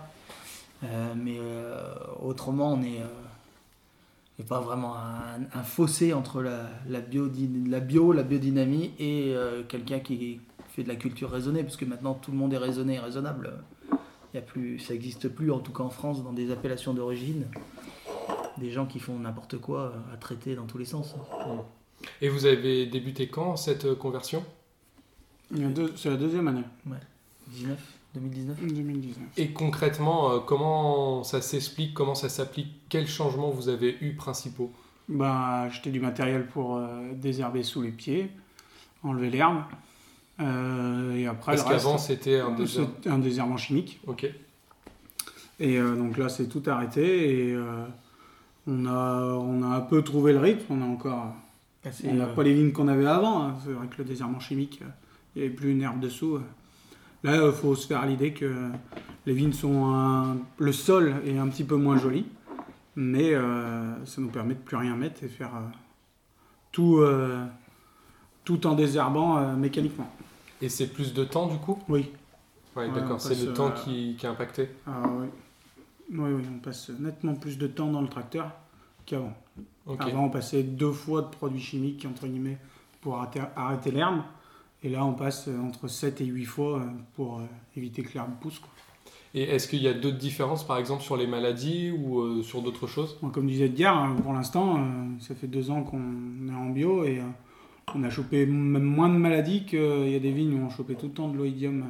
Euh, 0.85 1.15
mais 1.17 1.37
euh, 1.39 1.95
autrement, 2.23 2.73
on 2.75 2.83
est. 2.83 3.01
il 4.41 4.45
n'y 4.45 4.47
a 4.47 4.49
pas 4.49 4.61
vraiment 4.61 4.97
un, 4.97 5.43
un 5.53 5.63
fossé 5.63 6.15
entre 6.15 6.41
la, 6.41 6.71
la, 6.89 7.03
biodi- 7.03 7.69
la 7.69 7.81
bio, 7.81 8.13
la 8.13 8.23
biodynamie 8.23 8.93
et 8.99 9.35
euh, 9.35 9.63
quelqu'un 9.65 9.99
qui 10.01 10.41
fait 10.71 10.83
de 10.83 10.89
la 10.89 10.97
culture 10.97 11.31
raisonnée, 11.31 11.63
parce 11.63 11.77
que 11.77 11.85
maintenant 11.85 12.15
tout 12.15 12.31
le 12.31 12.39
monde 12.39 12.55
est 12.55 12.59
raisonné 12.59 12.95
et 12.95 12.99
raisonnable. 12.99 13.53
Il 14.33 14.37
y 14.37 14.39
a 14.39 14.43
plus, 14.43 14.79
ça 14.79 14.95
n'existe 14.95 15.29
plus, 15.29 15.51
en 15.53 15.59
tout 15.59 15.73
cas 15.73 15.83
en 15.83 15.91
France, 15.91 16.25
dans 16.25 16.33
des 16.33 16.51
appellations 16.53 16.95
d'origine. 16.95 17.45
Des 18.57 18.71
gens 18.71 18.87
qui 18.87 18.99
font 18.99 19.19
n'importe 19.19 19.59
quoi 19.59 19.93
euh, 19.95 20.15
à 20.15 20.17
traiter 20.17 20.55
dans 20.55 20.65
tous 20.67 20.79
les 20.79 20.85
sens. 20.87 21.15
Et 22.23 22.31
vous 22.31 22.47
avez 22.47 22.87
débuté 22.87 23.29
quand 23.29 23.57
cette 23.57 23.85
euh, 23.85 23.95
conversion? 23.95 24.43
C'est 25.97 26.09
la 26.09 26.17
deuxième 26.17 26.49
année, 26.49 26.65
19, 27.49 27.79
2019 28.15 28.61
2019. 28.67 29.17
Et 29.37 29.51
concrètement, 29.53 30.33
euh, 30.33 30.39
comment 30.41 31.23
ça 31.23 31.41
s'explique, 31.41 31.95
comment 31.95 32.15
ça 32.15 32.29
s'applique, 32.29 32.69
quels 32.89 33.07
changements 33.07 33.51
vous 33.51 33.69
avez 33.69 33.97
eu 34.01 34.15
principaux? 34.15 34.73
Bah, 35.09 35.63
acheter 35.63 35.91
du 35.91 36.01
matériel 36.01 36.47
pour 36.47 36.77
euh, 36.77 37.13
désherber 37.15 37.63
sous 37.63 37.83
les 37.83 37.91
pieds, 37.91 38.31
enlever 39.03 39.31
l'herbe. 39.31 39.63
Euh, 40.41 41.15
et 41.17 41.27
après, 41.27 41.55
Parce 41.57 41.67
le 41.69 41.73
reste, 41.75 41.85
qu'avant 41.85 41.99
c'était 41.99 42.41
un 42.41 42.51
désert. 42.53 42.87
c'est 43.03 43.11
un 43.11 43.19
désherbant 43.19 43.57
chimique. 43.57 44.01
Ok. 44.07 44.25
Et 45.59 45.77
euh, 45.79 45.95
donc 45.97 46.17
là, 46.17 46.29
c'est 46.29 46.47
tout 46.49 46.63
arrêté. 46.67 47.49
Et 47.49 47.53
euh, 47.55 47.85
on, 48.67 48.87
a, 48.87 49.23
on 49.39 49.63
a 49.63 49.67
un 49.77 49.81
peu 49.81 50.03
trouvé 50.03 50.33
le 50.33 50.39
rythme. 50.39 50.65
On 50.71 50.83
a 50.83 50.87
encore. 50.87 51.35
Assez, 51.85 52.09
on 52.09 52.15
n'a 52.15 52.25
euh, 52.25 52.35
pas 52.35 52.43
les 52.43 52.55
vignes 52.55 52.73
qu'on 52.73 52.89
avait 52.89 53.07
avant. 53.07 53.43
hein. 53.43 53.55
C'est 53.65 53.73
vrai 53.73 53.87
que 53.89 53.97
le 53.99 54.05
désherbant 54.05 54.41
chimique, 54.41 54.81
euh, 54.83 54.87
il 55.37 55.43
n'y 55.43 55.47
avait 55.49 55.55
plus 55.55 55.73
une 55.73 55.83
herbe 55.83 56.01
dessous. 56.01 56.39
Euh. 57.25 57.31
Là, 57.41 57.47
il 57.47 57.53
faut 57.53 57.75
se 57.75 57.87
faire 57.87 58.05
l'idée 58.07 58.33
que 58.33 58.55
les 59.27 59.33
vignes 59.35 59.53
sont. 59.53 59.87
un- 59.95 60.37
Le 60.59 60.73
sol 60.73 61.15
est 61.27 61.39
un 61.39 61.49
petit 61.49 61.65
peu 61.65 61.77
moins 61.77 61.97
joli. 61.99 62.27
Mais 62.97 63.33
euh, 63.35 64.05
ça 64.05 64.21
nous 64.21 64.29
permet 64.31 64.55
de 64.55 64.59
plus 64.59 64.77
rien 64.77 64.97
mettre 64.97 65.23
et 65.23 65.29
faire 65.29 65.55
euh, 65.55 65.61
tout, 66.73 66.99
euh, 66.99 67.45
tout 68.45 68.67
en 68.67 68.75
désherbant 68.75 69.39
euh, 69.39 69.55
mécaniquement. 69.55 70.11
Et 70.61 70.69
c'est 70.69 70.89
plus 70.89 71.15
de 71.15 71.25
temps 71.25 71.47
du 71.47 71.57
coup? 71.59 71.79
Oui. 71.89 72.11
Ouais, 72.77 72.89
Ouais, 72.89 72.95
d'accord, 72.95 73.21
c'est 73.21 73.35
le 73.47 73.53
temps 73.55 73.69
euh, 73.69 73.71
qui, 73.85 74.17
qui 74.19 74.27
a 74.27 74.31
impacté. 74.31 74.69
Ah, 74.87 75.03
oui. 75.09 75.27
Oui, 76.13 76.33
oui, 76.33 76.43
on 76.55 76.59
passe 76.59 76.91
nettement 76.99 77.35
plus 77.37 77.57
de 77.59 77.69
temps 77.69 77.87
dans 77.91 78.03
le 78.03 78.09
tracteur 78.09 78.51
qu'avant. 79.07 79.33
Avant, 79.99 80.25
on 80.25 80.31
passait 80.31 80.63
deux 80.65 80.93
fois 80.93 81.23
de 81.23 81.29
produits 81.29 81.61
chimiques, 81.61 82.05
entre 82.09 82.27
guillemets, 82.27 82.59
pour 83.01 83.25
arrêter 83.57 83.91
l'herbe. 83.93 84.21
Et 84.83 84.89
là, 84.89 85.05
on 85.05 85.13
passe 85.13 85.49
euh, 85.49 85.59
entre 85.61 85.89
7 85.89 86.21
et 86.21 86.27
8 86.27 86.45
fois 86.45 86.79
euh, 86.81 86.85
pour 87.15 87.39
euh, 87.39 87.43
éviter 87.77 88.03
que 88.03 88.15
l'herbe 88.15 88.33
pousse. 88.41 88.59
quoi. 88.59 88.71
Et 89.33 89.43
est-ce 89.43 89.69
qu'il 89.69 89.83
y 89.83 89.87
a 89.89 89.95
d'autres 89.95 90.19
différences 90.19 90.67
par 90.67 90.77
exemple 90.79 91.03
sur 91.03 91.17
les 91.17 91.27
maladies 91.29 91.93
ou 91.93 92.21
euh, 92.21 92.43
sur 92.43 92.63
d'autres 92.63 92.89
choses? 92.89 93.17
Comme 93.33 93.47
disait 93.47 93.67
Edgar, 93.67 94.17
pour 94.17 94.33
l'instant, 94.33 94.79
euh, 94.79 94.83
ça 95.21 95.35
fait 95.35 95.47
deux 95.47 95.71
ans 95.71 95.83
qu'on 95.85 96.49
est 96.49 96.55
en 96.55 96.71
bio 96.71 97.05
et 97.05 97.21
euh, 97.21 97.25
on 97.95 98.03
a 98.03 98.11
chopé 98.11 98.45
même 98.45 98.83
moins 98.83 99.09
de 99.09 99.15
maladies 99.15 99.65
qu'il 99.67 100.09
y 100.09 100.17
a 100.17 100.19
des 100.19 100.33
vignes 100.33 100.55
où 100.55 100.65
on 100.65 100.71
chopait 100.71 100.97
tout 100.97 101.07
le 101.07 101.13
temps 101.13 101.29
de 101.29 101.37
l'oïdium 101.37 101.85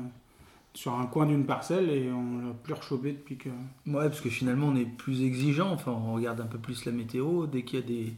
sur 0.74 0.94
un 0.94 1.06
coin 1.06 1.24
d'une 1.26 1.46
parcelle 1.46 1.88
et 1.88 2.12
on 2.12 2.46
l'a 2.46 2.52
plus 2.62 2.74
rechopé 2.74 3.12
depuis 3.12 3.36
que. 3.38 3.48
Ouais, 3.86 4.08
parce 4.08 4.20
que 4.20 4.28
finalement, 4.28 4.68
on 4.68 4.76
est 4.76 4.84
plus 4.84 5.22
exigeant. 5.22 5.72
Enfin, 5.72 5.92
on 5.92 6.14
regarde 6.14 6.40
un 6.42 6.46
peu 6.46 6.58
plus 6.58 6.84
la 6.84 6.92
météo. 6.92 7.46
Dès 7.46 7.62
qu'il 7.62 7.80
y 7.80 7.82
a 7.82 7.86
des 7.86 8.12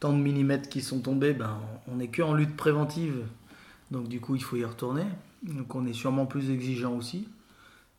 tant 0.00 0.12
de 0.12 0.18
millimètres 0.18 0.68
qui 0.68 0.80
sont 0.80 1.00
tombés, 1.00 1.32
ben, 1.32 1.60
on 1.86 1.96
n'est 1.96 2.08
que 2.08 2.22
en 2.22 2.34
lutte 2.34 2.56
préventive. 2.56 3.24
Donc, 3.94 4.08
du 4.08 4.20
coup, 4.20 4.34
il 4.34 4.42
faut 4.42 4.56
y 4.56 4.64
retourner. 4.64 5.04
Donc, 5.42 5.74
on 5.74 5.86
est 5.86 5.92
sûrement 5.92 6.26
plus 6.26 6.50
exigeant 6.50 6.96
aussi. 6.96 7.28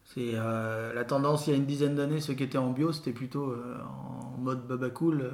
C'est 0.03 0.33
euh, 0.33 0.93
la 0.93 1.05
tendance 1.05 1.47
il 1.47 1.51
y 1.51 1.53
a 1.53 1.57
une 1.57 1.65
dizaine 1.65 1.95
d'années, 1.95 2.21
ceux 2.21 2.35
qui 2.35 2.43
étaient 2.43 2.59
en 2.59 2.71
bio, 2.71 2.91
c'était 2.91 3.11
plutôt 3.11 3.49
euh, 3.49 3.77
en 3.81 4.37
mode 4.37 4.67
baba 4.67 4.89
cool. 4.89 5.21
euh, 5.21 5.31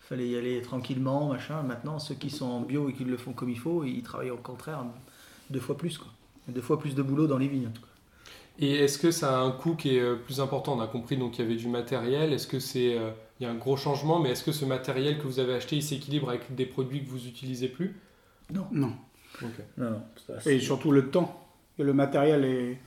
fallait 0.00 0.28
y 0.28 0.36
aller 0.36 0.60
tranquillement, 0.62 1.28
machin. 1.28 1.62
Maintenant, 1.62 1.98
ceux 1.98 2.14
qui 2.14 2.30
sont 2.30 2.46
en 2.46 2.60
bio 2.60 2.88
et 2.88 2.92
qui 2.92 3.04
le 3.04 3.16
font 3.16 3.32
comme 3.32 3.50
il 3.50 3.58
faut, 3.58 3.84
ils 3.84 4.02
travaillent 4.02 4.30
au 4.30 4.36
contraire 4.36 4.84
deux 5.50 5.60
fois 5.60 5.76
plus. 5.76 5.98
Quoi. 5.98 6.08
Deux 6.48 6.60
fois 6.60 6.78
plus 6.78 6.94
de 6.94 7.02
boulot 7.02 7.26
dans 7.26 7.38
les 7.38 7.48
vignes, 7.48 7.68
en 7.68 7.70
tout 7.70 7.82
cas. 7.82 7.88
Et 8.58 8.72
est-ce 8.72 8.98
que 8.98 9.10
ça 9.10 9.40
a 9.40 9.42
un 9.42 9.52
coût 9.52 9.74
qui 9.74 9.96
est 9.96 10.00
euh, 10.00 10.16
plus 10.16 10.40
important? 10.40 10.76
On 10.76 10.80
a 10.80 10.86
compris 10.86 11.16
donc 11.16 11.32
qu'il 11.32 11.44
y 11.44 11.48
avait 11.48 11.56
du 11.56 11.68
matériel. 11.68 12.32
Est-ce 12.32 12.46
que 12.46 12.58
c'est 12.58 12.98
euh, 12.98 13.10
il 13.40 13.44
y 13.44 13.46
a 13.46 13.50
un 13.50 13.54
gros 13.54 13.76
changement, 13.76 14.18
mais 14.18 14.30
est-ce 14.30 14.44
que 14.44 14.52
ce 14.52 14.64
matériel 14.64 15.18
que 15.18 15.26
vous 15.26 15.38
avez 15.38 15.54
acheté, 15.54 15.76
il 15.76 15.82
s'équilibre 15.82 16.28
avec 16.28 16.54
des 16.54 16.66
produits 16.66 17.04
que 17.04 17.08
vous 17.08 17.26
utilisez 17.26 17.68
plus? 17.68 17.96
Non. 18.72 18.92
Non, 19.40 19.90
non, 19.90 20.02
Et 20.46 20.60
surtout 20.60 20.92
le 20.92 21.10
temps. 21.10 21.46
Et 21.78 21.82
le 21.84 21.92
matériel 21.92 22.44
est. 22.44 22.78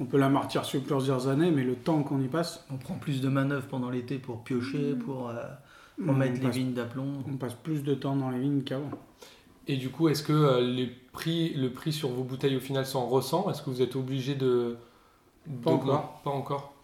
On 0.00 0.06
peut 0.06 0.18
l'amortir 0.18 0.64
sur 0.64 0.82
plusieurs 0.82 1.28
années, 1.28 1.52
mais 1.52 1.62
le 1.62 1.76
temps 1.76 2.02
qu'on 2.02 2.20
y 2.20 2.26
passe, 2.26 2.64
on 2.72 2.76
prend 2.76 2.94
plus 2.94 3.20
de 3.20 3.28
manœuvres 3.28 3.66
pendant 3.68 3.90
l'été 3.90 4.18
pour 4.18 4.42
piocher, 4.42 4.94
pour, 4.94 5.28
euh, 5.28 5.34
pour 5.96 6.10
on, 6.10 6.14
mettre 6.14 6.34
les 6.34 6.40
passe, 6.40 6.56
vignes 6.56 6.72
d'aplomb. 6.72 7.22
on 7.28 7.36
passe 7.36 7.54
plus 7.54 7.84
de 7.84 7.94
temps 7.94 8.16
dans 8.16 8.30
les 8.30 8.40
vignes 8.40 8.62
qu'avant. 8.62 8.90
Et 9.68 9.76
du 9.76 9.90
coup, 9.90 10.08
est-ce 10.08 10.24
que 10.24 10.32
euh, 10.32 10.60
les 10.60 10.86
prix, 11.12 11.54
le 11.54 11.70
prix 11.70 11.92
sur 11.92 12.08
vos 12.08 12.24
bouteilles 12.24 12.56
au 12.56 12.60
final 12.60 12.84
s'en 12.86 13.06
ressent? 13.06 13.48
Est-ce 13.50 13.62
que 13.62 13.70
vous 13.70 13.82
êtes 13.82 13.94
obligé 13.94 14.34
de 14.34 14.76
Pas 15.62 15.70
encore. 15.70 16.20
Pas 16.24 16.30
encore. 16.30 16.74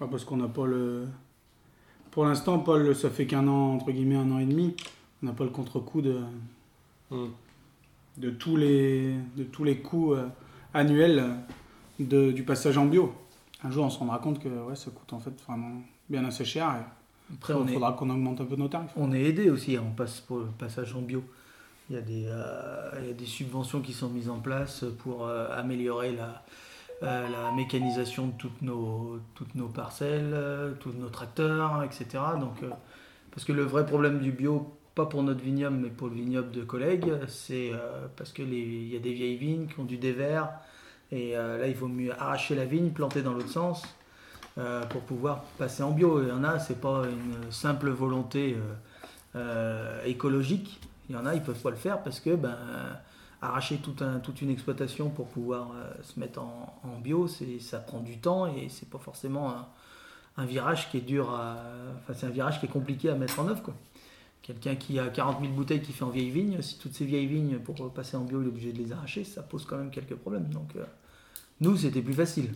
Pas 0.00 0.08
parce 0.08 0.24
qu'on 0.24 0.38
n'a 0.38 0.48
pas 0.48 0.66
le. 0.66 1.06
Pour 2.10 2.24
l'instant, 2.24 2.58
Paul, 2.58 2.94
ça 2.96 3.08
fait 3.08 3.26
qu'un 3.26 3.46
an, 3.46 3.74
entre 3.74 3.92
guillemets, 3.92 4.16
un 4.16 4.30
an 4.32 4.40
et 4.40 4.46
demi. 4.46 4.74
On 5.22 5.26
n'a 5.26 5.32
pas 5.32 5.44
le 5.44 5.50
contre-coup 5.50 6.02
de, 6.02 6.20
Hmm. 7.10 7.28
De, 8.18 8.30
tous 8.30 8.56
les, 8.56 9.14
de 9.36 9.44
tous 9.44 9.64
les 9.64 9.78
coûts 9.78 10.14
euh, 10.14 10.26
annuels 10.74 11.24
de, 11.98 12.32
du 12.32 12.42
passage 12.42 12.78
en 12.78 12.86
bio. 12.86 13.12
Un 13.64 13.70
jour, 13.70 13.84
on 13.84 13.90
se 13.90 13.98
rendra 13.98 14.18
compte 14.18 14.40
que 14.40 14.48
ouais, 14.48 14.76
ça 14.76 14.90
coûte 14.90 15.12
en 15.12 15.20
fait 15.20 15.34
vraiment 15.46 15.82
bien 16.08 16.24
assez 16.24 16.44
cher. 16.44 16.68
Et 16.68 17.34
Après, 17.34 17.54
il 17.64 17.70
est, 17.70 17.72
faudra 17.74 17.92
qu'on 17.92 18.10
augmente 18.10 18.40
un 18.40 18.44
peu 18.44 18.56
nos 18.56 18.68
tarifs. 18.68 18.90
on 18.96 19.12
est 19.12 19.22
aidé 19.22 19.50
aussi, 19.50 19.76
hein, 19.76 19.84
on 19.86 19.94
passe 19.94 20.20
pour 20.20 20.38
le 20.38 20.46
passage 20.46 20.94
en 20.94 21.00
bio. 21.02 21.22
Il 21.90 21.96
y, 21.96 21.98
a 21.98 22.02
des, 22.02 22.26
euh, 22.26 22.90
il 23.00 23.06
y 23.06 23.10
a 23.10 23.14
des 23.14 23.24
subventions 23.24 23.80
qui 23.80 23.94
sont 23.94 24.10
mises 24.10 24.28
en 24.28 24.40
place 24.40 24.84
pour 24.98 25.26
euh, 25.26 25.48
améliorer 25.58 26.12
la, 26.12 26.44
euh, 27.04 27.28
la 27.28 27.52
mécanisation 27.52 28.26
de 28.26 28.32
toutes 28.32 28.60
nos, 28.60 29.20
toutes 29.36 29.54
nos 29.54 29.68
parcelles, 29.68 30.32
euh, 30.32 30.72
tous 30.80 30.92
nos 30.92 31.08
tracteurs, 31.08 31.84
etc. 31.84 32.06
Donc, 32.40 32.60
euh, 32.64 32.70
parce 33.30 33.44
que 33.44 33.52
le 33.52 33.62
vrai 33.62 33.86
problème 33.86 34.18
du 34.18 34.32
bio, 34.32 34.76
pas 34.98 35.06
pour 35.06 35.22
notre 35.22 35.44
vignoble, 35.44 35.76
mais 35.76 35.90
pour 35.90 36.08
le 36.08 36.14
vignoble 36.14 36.50
de 36.50 36.64
collègues, 36.64 37.12
c'est 37.28 37.70
euh, 37.72 38.08
parce 38.16 38.32
qu'il 38.32 38.52
y 38.52 38.96
a 38.96 38.98
des 38.98 39.12
vieilles 39.12 39.36
vignes 39.36 39.68
qui 39.68 39.78
ont 39.78 39.84
du 39.84 39.96
dévers. 39.96 40.50
Et 41.12 41.36
euh, 41.36 41.56
là, 41.56 41.68
il 41.68 41.76
vaut 41.76 41.86
mieux 41.86 42.12
arracher 42.20 42.56
la 42.56 42.64
vigne, 42.64 42.90
planter 42.90 43.22
dans 43.22 43.32
l'autre 43.32 43.48
sens, 43.48 43.84
euh, 44.58 44.84
pour 44.86 45.02
pouvoir 45.02 45.44
passer 45.56 45.84
en 45.84 45.92
bio. 45.92 46.20
Il 46.20 46.30
y 46.30 46.32
en 46.32 46.42
a, 46.42 46.58
c'est 46.58 46.80
pas 46.80 47.04
une 47.04 47.52
simple 47.52 47.90
volonté 47.90 48.56
écologique. 50.04 50.80
Il 51.08 51.14
y 51.14 51.16
en 51.16 51.26
a, 51.26 51.36
ils 51.36 51.42
peuvent 51.44 51.62
pas 51.62 51.70
le 51.70 51.76
faire 51.76 52.02
parce 52.02 52.18
que 52.18 52.34
ben, 52.34 52.56
arracher 53.40 53.78
toute 53.78 54.42
une 54.42 54.50
exploitation 54.50 55.10
pour 55.10 55.28
pouvoir 55.28 55.68
se 56.02 56.18
mettre 56.18 56.40
en, 56.40 56.80
en 56.82 56.98
bio, 56.98 57.28
ça 57.60 57.78
prend 57.78 58.00
du 58.00 58.18
temps 58.18 58.46
et 58.46 58.68
c'est 58.68 58.90
pas 58.90 58.98
forcément 58.98 59.50
un, 59.50 59.68
un 60.38 60.44
virage 60.44 60.90
qui 60.90 60.96
est 60.96 61.02
dur 61.02 61.30
à. 61.30 61.58
Enfin, 62.00 62.14
c'est 62.18 62.26
un 62.26 62.30
virage 62.30 62.58
qui 62.58 62.66
est 62.66 62.68
compliqué 62.68 63.10
à 63.10 63.14
mettre 63.14 63.38
en 63.38 63.46
œuvre. 63.46 63.62
Quoi. 63.62 63.74
Quelqu'un 64.48 64.76
qui 64.76 64.98
a 64.98 65.08
40 65.08 65.42
000 65.42 65.52
bouteilles 65.52 65.82
qui 65.82 65.92
fait 65.92 66.04
en 66.04 66.08
vieille 66.08 66.30
vigne, 66.30 66.62
si 66.62 66.78
toutes 66.78 66.94
ces 66.94 67.04
vieilles 67.04 67.26
vignes 67.26 67.58
pour 67.58 67.92
passer 67.92 68.16
en 68.16 68.24
bio, 68.24 68.40
il 68.40 68.46
est 68.46 68.48
obligé 68.48 68.72
de 68.72 68.78
les 68.78 68.92
arracher, 68.92 69.22
ça 69.22 69.42
pose 69.42 69.66
quand 69.66 69.76
même 69.76 69.90
quelques 69.90 70.14
problèmes. 70.14 70.48
Donc, 70.48 70.74
euh, 70.76 70.84
nous, 71.60 71.76
c'était 71.76 72.00
plus 72.00 72.14
facile. 72.14 72.54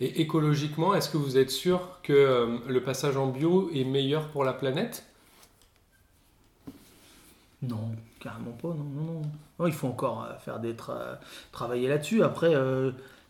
Et 0.00 0.20
écologiquement, 0.20 0.94
est-ce 0.94 1.08
que 1.08 1.16
vous 1.18 1.38
êtes 1.38 1.50
sûr 1.50 2.00
que 2.02 2.12
euh, 2.12 2.58
le 2.66 2.82
passage 2.82 3.16
en 3.16 3.28
bio 3.28 3.70
est 3.72 3.84
meilleur 3.84 4.30
pour 4.30 4.42
la 4.42 4.52
planète? 4.52 5.06
Non, 7.62 7.92
carrément 8.18 8.50
pas, 8.50 8.68
non, 8.68 8.82
non, 8.82 9.04
non. 9.04 9.22
Non, 9.60 9.66
il 9.68 9.72
faut 9.72 9.86
encore 9.86 10.24
euh, 10.24 10.34
faire 10.38 10.58
des 10.58 10.74
tra- 10.74 11.18
travailler 11.52 11.86
là-dessus. 11.86 12.24
Après, 12.24 12.52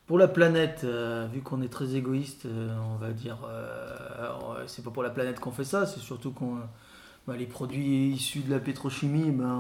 pour 0.07 0.19
la 0.19 0.29
planète, 0.29 0.81
euh, 0.85 1.27
vu 1.31 1.43
qu'on 1.43 1.61
est 1.63 1.69
très 1.69 1.95
égoïste, 1.95 2.47
euh, 2.47 2.75
on 2.95 2.97
va 2.97 3.11
dire, 3.13 3.39
euh, 3.47 4.65
c'est 4.67 4.83
pas 4.83 4.91
pour 4.91 5.03
la 5.03 5.11
planète 5.11 5.41
qu'on 5.41 5.53
fait 5.53 5.65
ça, 5.65 5.85
c'est 5.87 6.01
surtout 6.01 6.33
qu'on 6.33 6.59
bah, 7.27 7.37
les 7.37 7.47
produits 7.47 8.09
issus 8.09 8.41
de 8.41 8.51
la 8.51 8.59
pétrochimie, 8.59 9.31
ben, 9.31 9.59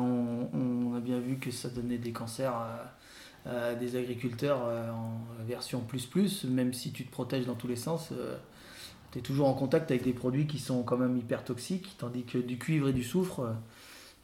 on, 0.52 0.94
a 0.94 1.00
bien 1.00 1.20
vu 1.20 1.38
que 1.38 1.50
ça 1.50 1.68
donnait 1.68 1.98
des 1.98 2.12
cancers 2.12 2.54
à, 2.54 3.74
des 3.74 3.96
agriculteurs 3.96 4.60
euh, 4.66 4.90
en 4.92 5.20
version 5.44 5.80
plus 5.80 6.06
plus, 6.06 6.44
même 6.44 6.72
si 6.72 6.92
tu 6.92 7.04
te 7.04 7.10
protèges 7.10 7.46
dans 7.46 7.56
tous 7.56 7.66
les 7.66 7.76
sens. 7.76 8.12
tu 9.10 9.18
es 9.18 9.22
toujours 9.22 9.48
en 9.48 9.54
contact 9.54 9.90
avec 9.90 10.04
des 10.04 10.12
produits 10.12 10.46
qui 10.46 10.58
sont 10.58 10.82
quand 10.84 10.96
même 10.96 11.16
hyper 11.16 11.44
toxiques, 11.44 11.96
tandis 11.98 12.24
que 12.24 12.38
du 12.38 12.58
cuivre 12.58 12.88
et 12.88 12.92
du 12.92 13.02
soufre, 13.02 13.40
euh, 13.40 13.52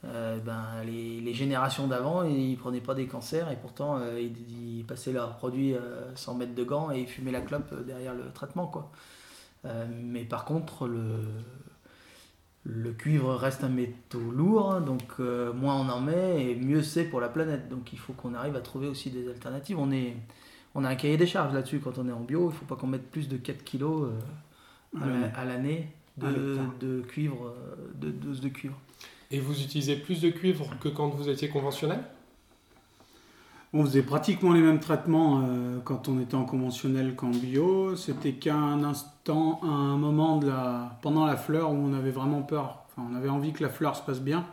euh, 0.05 0.39
ben, 0.39 0.85
les, 0.85 1.35
générations 1.35 1.89
d'avant, 1.89 2.23
ils 2.23 2.57
prenaient 2.57 2.81
pas 2.81 2.95
des 2.95 3.07
cancers 3.07 3.51
et 3.51 3.57
pourtant 3.57 3.99
euh, 3.99 4.21
ils, 4.21 4.85
passaient 4.85 5.13
leurs 5.13 5.37
produits 5.37 5.75
euh, 5.75 6.15
sans 6.15 6.35
mettre 6.35 6.55
de 6.55 6.65
gants 6.65 6.93
et 6.93 7.01
ils 7.01 7.09
fumaient 7.09 7.33
la 7.33 7.41
clope 7.41 7.71
euh, 7.73 7.83
derrière 7.83 8.15
le 8.15 8.31
traitement. 8.33 8.71
Euh, 9.65 9.87
mais 9.91 10.25
par 10.25 10.45
contre, 10.45 10.87
le, 10.87 11.21
le 12.65 12.93
cuivre 12.93 13.35
reste 13.35 13.65
un 13.65 13.69
métaux 13.69 14.31
lourd, 14.31 14.81
donc 14.81 15.03
euh, 15.21 15.53
moins 15.53 15.77
on 15.77 15.89
en 15.89 16.01
met 16.01 16.45
et 16.51 16.55
mieux 16.57 16.83
c'est 16.83 17.05
pour 17.05 17.21
la 17.21 17.29
planète. 17.29 17.69
Donc 17.69 17.93
il 17.93 17.99
faut 17.99 18.13
qu'on 18.13 18.35
arrive 18.35 18.57
à 18.57 18.61
trouver 18.61 18.89
aussi 18.89 19.11
des 19.11 19.27
alternatives. 19.29 19.79
On, 19.79 19.91
est, 19.91 20.17
on 20.75 20.85
a 20.85 20.89
un 20.91 20.95
cahier 20.97 21.17
des 21.17 21.27
charges 21.27 21.55
là-dessus 21.55 21.81
quand 21.81 21.99
on 21.99 22.09
est 22.09 22.13
en 22.13 22.21
bio, 22.21 22.51
il 22.51 22.57
faut 22.57 22.65
pas 22.67 22.77
qu'on 22.77 22.87
mette 22.89 23.11
plus 23.11 23.29
de 23.29 23.37
4 23.37 23.65
kilos 23.65 24.11
euh, 24.11 25.01
à 25.03 25.07
la- 25.21 25.39
à 25.39 25.45
l'année 25.45 25.89
de, 26.17 26.57
de 26.81 27.01
cuivre, 27.03 27.47
euh, 27.47 27.77
de 27.95 28.11
doses 28.11 28.41
de 28.41 28.49
cuivre. 28.49 28.79
Et 29.31 29.41
vous 29.41 29.61
utilisez 29.63 29.97
plus 29.97 30.21
de 30.21 30.31
cuivre 30.31 30.71
que 30.81 30.89
quand 30.89 31.09
vous 31.09 31.29
étiez 31.29 31.49
conventionnel? 31.49 32.01
On 33.75 33.85
faisait 33.85 34.03
pratiquement 34.03 34.53
les 34.53 34.63
mêmes 34.63 34.81
traitements 34.81 35.43
euh, 35.45 35.79
quand 35.85 36.09
on 36.09 36.19
était 36.21 36.35
en 36.37 36.45
conventionnel 36.47 37.15
qu'en 37.15 37.29
bio. 37.31 37.97
C'était 37.97 38.33
qu'à 38.33 38.55
un 38.57 38.83
instant, 38.83 39.61
à 39.63 39.67
un 39.67 39.97
moment 39.99 40.39
de 40.39 40.47
la, 40.49 40.99
pendant 41.03 41.27
la 41.27 41.37
fleur 41.37 41.71
où 41.71 41.75
on 41.75 41.93
avait 41.93 42.11
vraiment 42.11 42.43
peur. 42.43 42.85
Enfin, 42.97 43.07
on 43.13 43.15
avait 43.15 43.29
envie 43.29 43.53
que 43.53 43.63
la 43.63 43.69
fleur 43.69 43.95
se 43.95 44.03
passe 44.03 44.21
bien. 44.21 44.47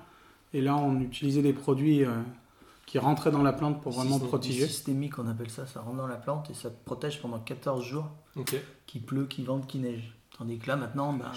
Et 0.53 0.61
là, 0.61 0.75
on 0.75 0.99
utilisait 0.99 1.41
des 1.41 1.53
produits 1.53 2.03
euh, 2.03 2.11
qui 2.85 2.99
rentraient 2.99 3.31
dans 3.31 3.41
la 3.43 3.53
plante 3.53 3.81
pour 3.81 3.93
vraiment 3.93 4.17
Systé- 4.17 4.27
protéger. 4.27 4.67
Systémique, 4.67 5.17
on 5.17 5.27
appelle 5.29 5.49
ça. 5.49 5.65
Ça 5.65 5.79
rentre 5.81 5.97
dans 5.97 6.07
la 6.07 6.17
plante 6.17 6.49
et 6.49 6.53
ça 6.53 6.69
te 6.69 6.83
protège 6.85 7.21
pendant 7.21 7.39
14 7.39 7.83
jours, 7.85 8.07
Ok. 8.35 8.55
qu'il 8.85 9.01
pleut, 9.01 9.25
qu'il 9.27 9.45
vente, 9.45 9.65
qu'il 9.65 9.81
neige. 9.81 10.13
Tandis 10.37 10.57
que 10.57 10.67
là, 10.67 10.75
maintenant, 10.75 11.13
ben... 11.13 11.31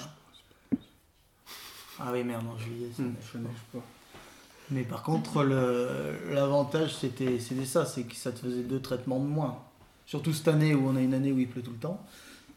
Ah 2.00 2.10
oui, 2.12 2.22
merde, 2.24 2.44
en 2.52 2.58
juillet, 2.58 2.88
ça 2.96 3.02
ça 3.32 3.38
neige 3.38 3.50
pas. 3.72 3.78
Mais 4.70 4.82
par 4.82 5.02
contre, 5.02 5.42
le- 5.44 6.18
l'avantage, 6.32 6.94
c'était 6.94 7.38
c'était 7.38 7.64
ça, 7.64 7.86
c'est 7.86 8.02
que 8.04 8.14
ça 8.14 8.32
te 8.32 8.40
faisait 8.40 8.62
deux 8.62 8.80
traitements 8.80 9.18
de 9.20 9.24
moins. 9.26 9.58
Surtout 10.06 10.32
cette 10.32 10.48
année 10.48 10.74
où 10.74 10.88
on 10.88 10.96
a 10.96 11.00
une 11.00 11.14
année 11.14 11.32
où 11.32 11.38
il 11.38 11.48
pleut 11.48 11.62
tout 11.62 11.70
le 11.70 11.78
temps, 11.78 12.02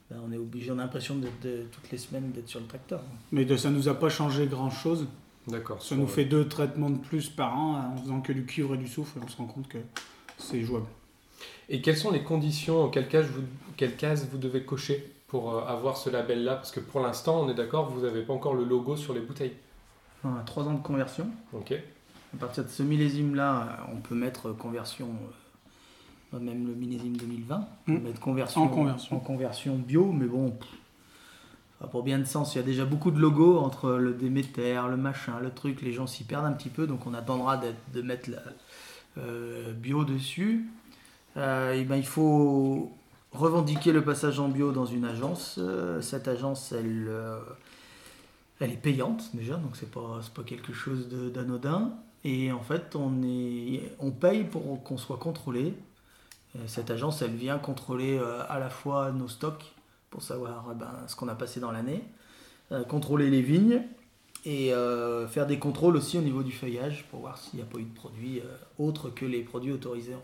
ben, 0.10 0.18
on 0.28 0.32
est 0.32 0.38
obligé, 0.38 0.72
on 0.72 0.80
a 0.80 0.84
l'impression 0.84 1.16
toutes 1.42 1.92
les 1.92 1.98
semaines 1.98 2.32
d'être 2.32 2.50
sur 2.50 2.60
le 2.60 2.66
tracteur. 2.68 3.02
Mais 3.32 3.46
de, 3.46 3.56
ça 3.56 3.70
nous 3.70 3.88
a 3.88 3.94
pas 3.98 4.10
changé 4.10 4.46
grand-chose. 4.48 5.08
D'accord. 5.48 5.82
Ça 5.82 5.96
nous 5.96 6.06
fait 6.08 6.26
deux 6.26 6.48
traitements 6.48 6.90
de 6.90 6.98
plus 7.00 7.30
par 7.30 7.58
an 7.58 7.94
en 7.94 7.98
faisant 8.02 8.22
que 8.22 8.32
du 8.34 8.46
cuivre 8.46 8.76
et 8.76 8.78
du 8.78 8.88
soufre. 8.88 9.18
Et 9.18 9.22
on 9.24 9.28
se 9.28 9.38
rend 9.38 9.46
compte 9.46 9.68
que 9.70 9.80
c'est 10.38 10.62
jouable. 10.62 10.86
Et 11.70 11.82
quelles 11.82 11.98
sont 11.98 12.12
les 12.12 12.24
conditions, 12.24 12.90
quelles 12.90 13.08
cases 13.08 13.28
vous, 13.28 13.42
quelles 13.78 13.96
cases 13.96 14.28
vous 14.30 14.38
devez 14.38 14.64
cocher 14.64 15.12
pour 15.30 15.54
euh, 15.54 15.66
avoir 15.66 15.96
ce 15.98 16.10
label-là? 16.10 16.56
Parce 16.56 16.72
que 16.72 16.80
pour 16.82 17.00
l'instant, 17.02 17.42
on 17.42 17.50
est 17.50 17.54
d'accord, 17.56 17.90
vous 17.90 18.02
n'avez 18.02 18.22
pas 18.22 18.34
encore 18.34 18.54
le 18.54 18.66
logo 18.66 18.98
sur 18.98 19.14
les 19.14 19.22
bouteilles. 19.22 19.54
On 20.24 20.36
a 20.36 20.42
trois 20.42 20.66
ans 20.66 20.74
de 20.74 20.84
conversion. 20.84 21.28
Ok. 21.54 21.74
À 22.34 22.38
partir 22.38 22.64
de 22.64 22.70
ce 22.70 22.84
millésime-là, 22.84 23.86
on 23.94 23.98
peut 23.98 24.16
mettre 24.16 24.52
conversion, 24.54 25.10
euh, 26.34 26.40
même 26.40 26.66
le 26.68 26.74
millésime 26.74 27.18
2020, 27.18 27.56
on 27.60 27.86
peut 27.86 27.92
Mm. 28.00 28.04
mettre 28.04 28.20
conversion 28.22 28.62
En 28.64 28.68
conversion. 28.70 29.16
en 29.18 29.20
conversion 29.20 29.76
bio, 29.78 30.12
mais 30.14 30.28
bon, 30.28 30.54
pour 31.92 32.04
bien 32.04 32.20
de 32.20 32.24
sens. 32.26 32.56
Il 32.56 32.60
y 32.60 32.62
a 32.62 32.64
déjà 32.64 32.86
beaucoup 32.86 33.12
de 33.12 33.20
logos 33.20 33.58
entre 33.60 33.92
le 33.94 34.14
Déméter, 34.14 34.80
le 34.90 34.98
machin, 34.98 35.40
le 35.42 35.50
truc, 35.52 35.82
les 35.82 35.92
gens 35.92 36.08
s'y 36.08 36.24
perdent 36.24 36.46
un 36.46 36.54
petit 36.54 36.70
peu, 36.70 36.88
donc 36.88 37.06
on 37.08 37.14
attendra 37.14 37.60
de 37.94 38.02
mettre 38.02 38.30
la 38.30 38.38
euh, 39.18 39.74
bio 39.74 40.06
dessus. 40.06 40.66
Euh, 41.38 41.74
et 41.74 41.84
ben, 41.84 41.96
il 41.98 42.06
faut 42.06 42.92
revendiquer 43.34 43.92
le 43.94 44.04
passage 44.04 44.40
en 44.40 44.48
bio 44.48 44.72
dans 44.72 44.86
une 44.86 45.06
agence. 45.06 45.56
Euh, 45.58 46.02
cette 46.02 46.28
agence, 46.28 46.72
elle, 46.72 47.08
euh, 47.10 47.40
elle 48.60 48.72
est 48.72 48.82
payante 48.82 49.32
déjà, 49.34 49.56
donc 49.56 49.76
c'est 49.76 49.90
pas, 49.92 50.22
pas 50.34 50.44
quelque 50.44 50.72
chose 50.74 51.10
d'anodin. 51.34 51.92
Et 52.24 52.52
en 52.52 52.62
fait, 52.62 52.96
on, 52.96 53.24
est, 53.24 53.82
on 54.00 54.12
paye 54.12 54.44
pour 54.44 54.84
qu'on 54.84 54.98
soit 54.98 55.18
contrôlé. 55.18 55.74
Et 56.56 56.68
cette 56.68 56.92
agence, 56.92 57.22
elle 57.22 57.36
vient 57.36 57.58
contrôler 57.58 58.18
euh, 58.18 58.44
à 58.50 58.60
la 58.60 58.70
fois 58.70 59.12
nos 59.12 59.28
stocks 59.28 59.74
pour 60.12 60.22
savoir 60.22 60.66
eh 60.72 60.76
ben, 60.76 60.92
ce 61.08 61.16
qu'on 61.16 61.30
a 61.30 61.36
passé 61.36 61.60
dans 61.60 61.72
l'année, 61.72 62.04
euh, 62.72 62.84
contrôler 62.84 63.30
les 63.30 63.42
vignes 63.42 63.82
et 64.46 64.74
euh, 64.74 65.28
faire 65.28 65.48
des 65.48 65.60
contrôles 65.60 65.96
aussi 65.96 66.18
au 66.18 66.22
niveau 66.22 66.44
du 66.44 66.52
feuillage 66.52 67.06
pour 67.10 67.22
voir 67.22 67.38
s'il 67.38 67.58
n'y 67.58 67.64
a 67.64 67.66
pas 67.66 67.80
eu 67.80 67.84
de 67.84 67.94
produits 67.94 68.40
euh, 68.40 68.58
autres 68.78 69.10
que 69.10 69.26
les 69.26 69.42
produits 69.42 69.72
autorisés. 69.72 70.16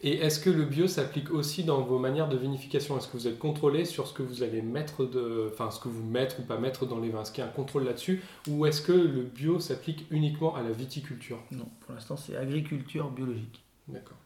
Et 0.00 0.18
est-ce 0.18 0.38
que 0.38 0.50
le 0.50 0.64
bio 0.64 0.86
s'applique 0.86 1.30
aussi 1.32 1.64
dans 1.64 1.82
vos 1.82 1.98
manières 1.98 2.28
de 2.28 2.36
vinification? 2.36 2.96
Est-ce 2.96 3.08
que 3.08 3.16
vous 3.16 3.26
êtes 3.26 3.38
contrôlé 3.38 3.84
sur 3.84 4.06
ce 4.06 4.14
que 4.14 4.22
vous 4.22 4.42
allez 4.42 4.62
mettre 4.62 5.04
de, 5.04 5.50
enfin 5.52 5.70
ce 5.70 5.80
que 5.80 5.88
vous 5.88 6.04
mettre 6.04 6.38
ou 6.38 6.42
pas 6.42 6.58
mettre 6.58 6.86
dans 6.86 7.00
les 7.00 7.10
vins? 7.10 7.22
Est-ce 7.22 7.32
qu'il 7.32 7.42
y 7.42 7.46
a 7.46 7.50
un 7.50 7.52
contrôle 7.52 7.84
là-dessus? 7.84 8.22
Ou 8.48 8.66
est-ce 8.66 8.80
que 8.80 8.92
le 8.92 9.22
bio 9.22 9.58
s'applique 9.58 10.06
uniquement 10.10 10.54
à 10.54 10.62
la 10.62 10.70
viticulture? 10.70 11.38
Non, 11.50 11.68
pour 11.80 11.94
l'instant, 11.94 12.16
c'est 12.16 12.36
agriculture 12.36 13.10
biologique. 13.10 13.64
D'accord. 13.88 14.18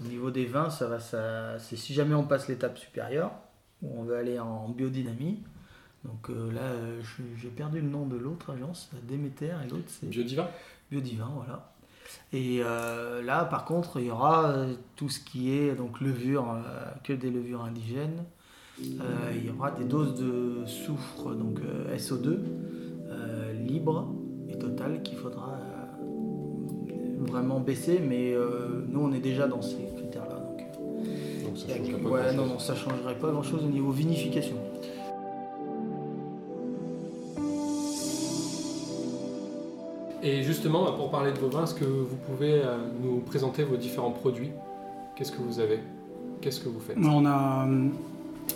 Au 0.00 0.08
niveau 0.08 0.30
des 0.30 0.46
vins, 0.46 0.70
ça 0.70 0.86
va, 0.86 0.98
ça, 1.00 1.58
c'est 1.58 1.76
si 1.76 1.92
jamais 1.92 2.14
on 2.14 2.24
passe 2.24 2.48
l'étape 2.48 2.78
supérieure, 2.78 3.32
où 3.82 4.00
on 4.00 4.04
veut 4.04 4.16
aller 4.16 4.38
en 4.38 4.68
biodynamie. 4.68 5.42
Donc 6.04 6.30
euh, 6.30 6.52
là, 6.52 6.62
euh, 6.62 7.02
j'ai 7.36 7.48
perdu 7.48 7.80
le 7.80 7.88
nom 7.88 8.06
de 8.06 8.16
l'autre 8.16 8.50
agence, 8.50 8.90
Déméter, 9.02 9.56
et 9.64 9.68
l'autre 9.68 9.88
c'est 9.88 10.08
Biodivin? 10.08 10.48
Biodivin, 10.90 11.30
voilà. 11.34 11.74
Et 12.32 12.60
euh, 12.62 13.22
là, 13.22 13.44
par 13.44 13.64
contre, 13.64 13.98
il 14.00 14.06
y 14.06 14.10
aura 14.10 14.48
euh, 14.50 14.74
tout 14.96 15.08
ce 15.08 15.20
qui 15.20 15.52
est 15.56 15.74
donc 15.74 16.00
levure, 16.00 16.50
euh, 16.52 16.84
que 17.04 17.12
des 17.12 17.30
levures 17.30 17.62
indigènes. 17.64 18.24
Il 18.80 19.44
y 19.44 19.50
aura 19.50 19.72
des 19.72 19.84
doses 19.84 20.14
de 20.14 20.64
soufre, 20.66 21.34
donc 21.34 21.58
euh, 21.60 21.96
SO2, 21.96 22.38
euh, 23.08 23.52
libres 23.54 24.06
et 24.48 24.56
totales 24.56 25.02
qu'il 25.02 25.18
faudra 25.18 25.58
vraiment 27.18 27.60
baisser. 27.60 27.98
Mais 27.98 28.34
nous, 28.88 29.00
on 29.00 29.12
est 29.12 29.20
déjà 29.20 29.46
dans 29.48 29.62
ces 29.62 29.76
critères-là. 29.96 30.36
Donc, 30.36 30.58
Donc 31.44 31.58
ça 31.58 31.64
il 31.68 31.70
y 31.70 31.88
a- 31.88 31.92
change 31.92 32.02
pas 32.02 32.08
ouais, 32.08 32.20
grand-chose. 32.20 32.36
non, 32.36 32.46
non, 32.46 32.58
ça 32.58 32.74
changerait 32.74 33.18
pas 33.18 33.30
grand-chose 33.30 33.64
au 33.64 33.68
niveau 33.68 33.90
vinification. 33.90 34.56
Et 40.22 40.42
justement, 40.42 40.90
pour 40.92 41.10
parler 41.10 41.32
de 41.32 41.38
vos 41.38 41.48
vins, 41.48 41.64
est-ce 41.64 41.74
que 41.74 41.84
vous 41.84 42.16
pouvez 42.26 42.60
euh, 42.62 42.76
nous 43.02 43.20
présenter 43.20 43.62
vos 43.62 43.76
différents 43.76 44.10
produits? 44.10 44.50
Qu'est-ce 45.16 45.30
que 45.32 45.40
vous 45.42 45.60
avez? 45.60 45.80
Qu'est-ce 46.40 46.60
que 46.60 46.68
vous 46.68 46.80
faites? 46.80 46.96
On 46.98 47.24
a 47.24 47.64
hum, 47.64 47.92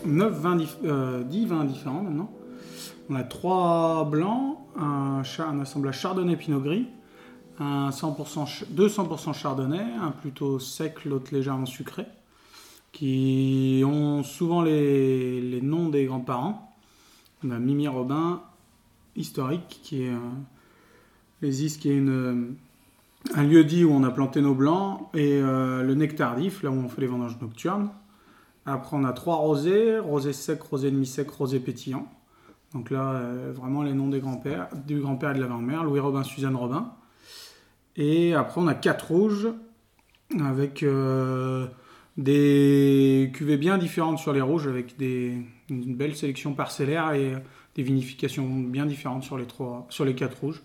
9 0.04 0.32
vins 0.40 0.56
dif- 0.56 0.76
euh, 0.84 1.22
10 1.22 1.46
vins 1.46 1.64
différents 1.64 2.02
maintenant. 2.02 2.30
On 3.10 3.14
a 3.14 3.22
3 3.22 4.08
blancs, 4.10 4.58
un, 4.76 5.22
cha- 5.22 5.48
un 5.48 5.60
assemblage 5.60 6.00
chardonnay 6.00 6.36
pinot 6.36 6.60
gris, 6.60 6.86
un 7.60 7.90
100% 7.90 8.46
ch- 8.46 8.64
deux 8.70 8.88
100% 8.88 9.32
chardonnay, 9.32 9.84
un 10.00 10.10
plutôt 10.10 10.58
sec, 10.58 11.04
l'autre 11.04 11.32
légèrement 11.32 11.66
sucré, 11.66 12.06
qui 12.92 13.82
ont 13.86 14.22
souvent 14.24 14.62
les, 14.62 15.40
les 15.40 15.60
noms 15.60 15.88
des 15.88 16.06
grands-parents. 16.06 16.74
On 17.44 17.50
a 17.50 17.58
Mimi 17.58 17.86
Robin, 17.88 18.40
historique, 19.16 19.80
qui 19.82 20.04
est 20.04 20.10
euh, 20.10 20.18
les 21.42 21.64
Is, 21.64 21.76
qui 21.78 21.90
est 21.90 22.00
euh, 22.00 22.48
un 23.34 23.42
lieu 23.42 23.64
dit 23.64 23.84
où 23.84 23.92
on 23.92 24.04
a 24.04 24.10
planté 24.10 24.40
nos 24.40 24.54
blancs, 24.54 25.08
et 25.12 25.40
euh, 25.42 25.82
le 25.82 25.94
Nectardif, 25.94 26.62
là 26.62 26.70
où 26.70 26.74
on 26.74 26.88
fait 26.88 27.02
les 27.02 27.06
vendanges 27.08 27.38
nocturnes. 27.40 27.90
Après, 28.64 28.96
on 28.96 29.04
a 29.04 29.12
trois 29.12 29.36
rosés, 29.36 29.98
rosé 29.98 30.32
sec, 30.32 30.62
rosé 30.62 30.90
demi-sec, 30.90 31.28
rosé 31.30 31.58
pétillant. 31.58 32.08
Donc 32.72 32.90
là, 32.90 33.14
euh, 33.14 33.52
vraiment 33.54 33.82
les 33.82 33.92
noms 33.92 34.08
des 34.08 34.20
grands-pères, 34.20 34.68
du 34.86 35.00
grand-père 35.00 35.32
et 35.32 35.34
de 35.34 35.40
la 35.40 35.48
grand-mère, 35.48 35.84
Louis 35.84 36.00
Robin, 36.00 36.22
Suzanne 36.22 36.54
Robin. 36.54 36.92
Et 37.96 38.34
après, 38.34 38.60
on 38.60 38.68
a 38.68 38.74
quatre 38.74 39.08
rouges, 39.08 39.48
avec 40.40 40.82
des 42.16 43.30
cuvées 43.34 43.58
bien 43.58 43.76
différentes 43.76 44.18
sur 44.18 44.32
les 44.32 44.40
rouges, 44.40 44.66
avec 44.66 44.96
des, 44.96 45.36
une 45.68 45.94
belle 45.94 46.16
sélection 46.16 46.54
parcellaire 46.54 47.12
et 47.12 47.34
des 47.74 47.82
vinifications 47.82 48.48
bien 48.48 48.86
différentes 48.86 49.24
sur 49.24 49.36
les, 49.36 49.44
trois, 49.44 49.86
sur 49.90 50.06
les 50.06 50.14
quatre 50.14 50.40
rouges. 50.40 50.62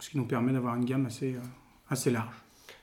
Ce 0.00 0.10
qui 0.10 0.18
nous 0.18 0.26
permet 0.26 0.52
d'avoir 0.52 0.74
une 0.76 0.84
gamme 0.84 1.06
assez, 1.06 1.34
euh, 1.34 1.40
assez 1.88 2.10
large. 2.10 2.34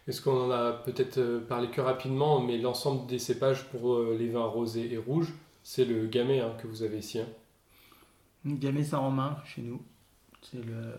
Est-ce 0.07 0.21
qu'on 0.21 0.45
en 0.47 0.51
a 0.51 0.71
peut-être 0.73 1.17
euh, 1.19 1.39
parlé 1.39 1.69
que 1.69 1.81
rapidement, 1.81 2.39
mais 2.41 2.57
l'ensemble 2.57 3.05
des 3.07 3.19
cépages 3.19 3.65
pour 3.69 3.93
euh, 3.93 4.15
les 4.17 4.29
vins 4.29 4.45
rosés 4.45 4.91
et 4.91 4.97
rouges, 4.97 5.33
c'est 5.63 5.85
le 5.85 6.07
gamay 6.07 6.39
hein, 6.39 6.53
que 6.61 6.67
vous 6.67 6.81
avez 6.83 6.97
ici. 6.97 7.19
hein. 7.19 7.27
Gamay 8.45 8.83
Saint-Romain 8.83 9.37
chez 9.45 9.61
nous. 9.61 9.81
C'est 10.41 10.63
le, 10.65 10.95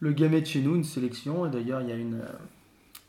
le 0.00 0.12
Gamay 0.12 0.40
de 0.40 0.46
chez 0.46 0.60
nous, 0.60 0.74
une 0.74 0.82
sélection. 0.84 1.46
Et 1.46 1.50
d'ailleurs, 1.50 1.80
il 1.82 1.88
y 1.88 1.92
a 1.92 1.96
une, 1.96 2.14
euh, 2.20 2.32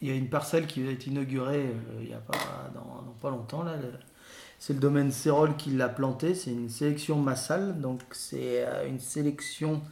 il 0.01 0.07
y 0.09 0.11
a 0.11 0.15
une 0.15 0.29
parcelle 0.29 0.67
qui 0.67 0.83
va 0.83 0.91
être 0.91 1.07
inaugurée 1.07 1.65
euh, 1.65 2.01
il 2.01 2.09
y 2.09 2.13
a 2.13 2.19
pas, 2.19 2.37
dans, 2.75 3.01
dans 3.01 3.15
pas 3.19 3.31
longtemps. 3.31 3.63
Là, 3.63 3.75
Le- 3.77 3.93
c'est 4.59 4.73
le 4.73 4.79
domaine 4.79 5.09
Cérol 5.11 5.55
qui 5.57 5.71
l'a 5.71 5.89
planté. 5.89 6.35
C'est 6.35 6.51
une 6.51 6.69
sélection 6.69 7.19
massale. 7.19 7.81
Donc, 7.81 8.01
c'est 8.11 8.63
euh, 8.63 8.87
une 8.87 8.99
sélection 8.99 9.81
euh, 9.81 9.89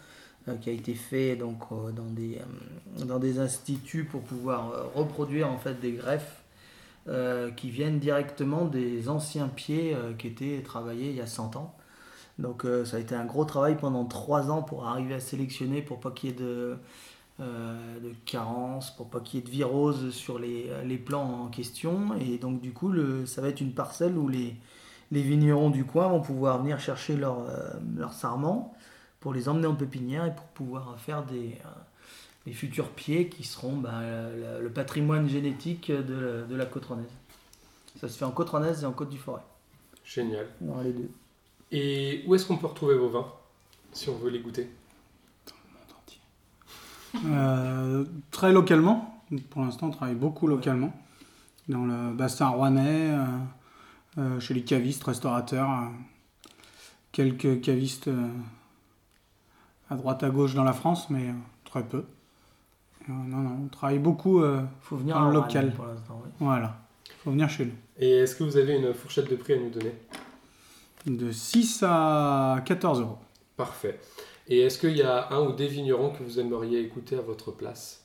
qui 0.62 0.70
a 0.70 0.74
été 0.74 1.36
donc, 1.36 1.60
euh, 1.72 1.92
dans, 1.92 2.10
des, 2.10 2.38
euh, 2.38 3.06
dans 3.06 3.20
des 3.20 3.40
instituts 3.40 4.04
pour 4.04 4.22
pouvoir 4.22 4.72
euh, 4.72 4.84
reproduire 4.96 5.50
en 5.50 5.58
fait 5.58 5.80
des 5.80 5.94
greffes 5.94 6.44
euh, 7.08 7.52
qui 7.52 7.70
viennent 7.70 8.00
directement 8.00 8.66
des 8.66 9.10
anciens 9.10 9.48
pieds 9.48 9.94
euh, 9.94 10.14
qui 10.14 10.28
étaient 10.28 10.62
travaillés 10.64 11.10
il 11.10 11.16
y 11.16 11.22
a 11.22 11.28
100 11.28 11.56
ans. 11.56 11.76
Donc 12.40 12.66
euh, 12.66 12.86
ça 12.86 12.98
a 12.98 13.00
été 13.00 13.16
un 13.16 13.26
gros 13.26 13.46
travail 13.46 13.78
pendant 13.78 14.06
trois 14.06 14.50
ans 14.52 14.64
pour 14.64 14.88
arriver 14.88 15.16
à 15.16 15.20
sélectionner 15.20 15.82
pour 15.82 16.00
pas 16.00 16.12
qu'il 16.12 16.30
y 16.30 16.34
ait 16.34 16.36
de, 16.36 16.78
euh, 17.40 18.00
de 18.00 18.14
carence, 18.26 18.96
pour 18.96 19.10
pas 19.10 19.20
qu'il 19.20 19.40
y 19.40 19.44
ait 19.44 19.46
de 19.46 19.52
virose 19.52 20.12
sur 20.14 20.40
les, 20.40 20.70
les 20.86 20.98
plants 20.98 21.44
en 21.46 21.48
question. 21.48 22.16
Et 22.20 22.38
donc 22.38 22.62
du 22.62 22.72
coup, 22.74 22.90
le, 22.90 23.26
ça 23.26 23.42
va 23.42 23.50
être 23.50 23.62
une 23.62 23.74
parcelle 23.74 24.18
où 24.18 24.28
les, 24.28 24.56
vignerons 25.12 25.70
du 25.70 25.86
coin 25.86 26.08
vont 26.08 26.22
pouvoir 26.22 26.60
venir 26.62 26.80
chercher 26.80 27.16
leurs 27.16 27.42
euh, 27.42 27.70
leurs 27.98 28.14
sarments 28.14 28.74
pour 29.24 29.34
les 29.34 29.48
emmener 29.48 29.68
en 29.68 29.76
pépinière 29.76 30.26
et 30.26 30.36
pour 30.36 30.44
pouvoir 30.48 31.00
faire 31.00 31.24
des, 31.24 31.58
euh, 31.66 31.70
des 32.46 32.52
futurs 32.52 32.90
pieds 32.90 33.30
qui 33.30 33.46
seront 33.46 33.78
ben, 33.78 34.02
le, 34.02 34.62
le 34.62 34.70
patrimoine 34.70 35.30
génétique 35.30 35.90
de, 35.90 36.14
la- 36.14 36.42
de 36.42 36.56
la 36.58 36.66
côte 36.66 36.84
rennaise. 36.84 37.06
Ça 38.02 38.10
se 38.10 38.18
fait 38.18 38.26
en 38.26 38.32
côte 38.32 38.50
rennaise 38.50 38.84
et 38.84 38.86
en 38.86 38.92
côte 38.92 39.10
du 39.10 39.18
forêt. 39.18 39.44
Génial. 40.04 40.48
Dans 40.60 40.82
les 40.82 40.92
deux. 40.92 41.10
Et 41.72 42.26
où 42.28 42.36
est-ce 42.36 42.46
qu'on 42.46 42.58
peut 42.58 42.68
retrouver 42.68 42.96
vos 42.98 43.08
vins 43.08 43.32
si 43.94 44.10
on 44.10 44.18
veut 44.18 44.30
les 44.30 44.40
goûter? 44.40 44.70
Euh, 47.26 48.04
très 48.30 48.52
localement. 48.52 49.24
Pour 49.52 49.62
l'instant, 49.62 49.88
on 49.88 49.92
travaille 49.92 50.16
beaucoup 50.16 50.48
localement. 50.48 50.94
Dans 51.70 51.86
le 51.86 52.12
bassin 52.12 52.50
rouennais, 52.50 53.12
euh, 53.12 53.26
euh, 54.18 54.40
chez 54.42 54.54
les 54.54 54.66
cavistes, 54.66 55.06
restaurateurs, 55.06 55.70
euh, 55.70 55.86
quelques 57.14 57.62
cavistes 57.62 58.10
euh, 58.10 58.28
à 59.94 59.96
droite 59.96 60.24
à 60.24 60.30
gauche 60.30 60.54
dans 60.56 60.64
la 60.64 60.74
France, 60.74 61.10
mais 61.10 61.30
euh, 61.30 61.34
très 61.66 61.84
peu. 61.84 61.98
Euh, 63.10 63.12
non, 63.12 63.38
non, 63.38 63.58
on 63.66 63.68
travaille 63.68 64.00
beaucoup. 64.00 64.42
euh, 64.42 64.62
faut 64.82 64.98
venir 64.98 65.16
Dans 65.16 65.26
en 65.26 65.28
le 65.30 65.34
local. 65.36 65.72
pour 65.74 65.86
oui. 65.86 66.30
voilà. 66.40 66.78
faut 67.24 67.32
venir 67.32 67.50
chez 67.50 67.66
nous. 67.66 67.74
Et 67.98 68.10
est-ce 68.20 68.36
que 68.36 68.44
vous 68.44 68.58
avez 68.58 68.76
une 68.78 68.94
fourchette 68.94 69.30
de 69.30 69.36
prix 69.36 69.54
à 69.54 69.58
nous 69.58 69.70
donner? 69.70 69.94
De 71.06 71.32
6 71.32 71.84
à 71.88 72.62
14 72.66 73.02
euros. 73.02 73.18
Parfait. 73.58 74.00
Et 74.48 74.60
est-ce 74.62 74.78
qu'il 74.80 74.98
y 74.98 75.02
a 75.04 75.32
un 75.32 75.42
ou 75.42 75.54
des 75.54 75.68
vignerons 75.68 76.12
que 76.12 76.24
vous 76.24 76.40
aimeriez 76.40 76.82
écouter 76.82 77.18
à 77.18 77.22
votre 77.22 77.52
place 77.52 78.04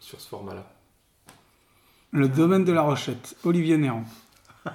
sur 0.00 0.20
ce 0.20 0.28
format-là? 0.28 0.70
Le 2.10 2.28
domaine 2.28 2.64
de 2.64 2.72
la 2.72 2.82
Rochette, 2.82 3.36
Olivier 3.44 3.76
Néron. 3.78 4.04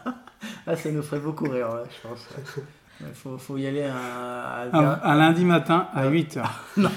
Ah, 0.65 0.77
ça 0.77 0.89
nous 0.89 1.01
ferait 1.01 1.19
beaucoup 1.19 1.43
rire, 1.49 1.67
ouais, 1.73 1.83
je 1.89 2.07
pense. 2.07 2.27
Il 3.01 3.13
faut, 3.13 3.37
faut 3.37 3.57
y 3.57 3.65
aller 3.65 3.83
à, 3.83 3.95
à- 4.71 4.77
Un, 4.77 4.99
un 5.03 5.15
lundi 5.15 5.45
matin 5.45 5.87
à 5.93 6.07
8 6.07 6.37
heures. 6.37 6.63
Je 6.77 6.87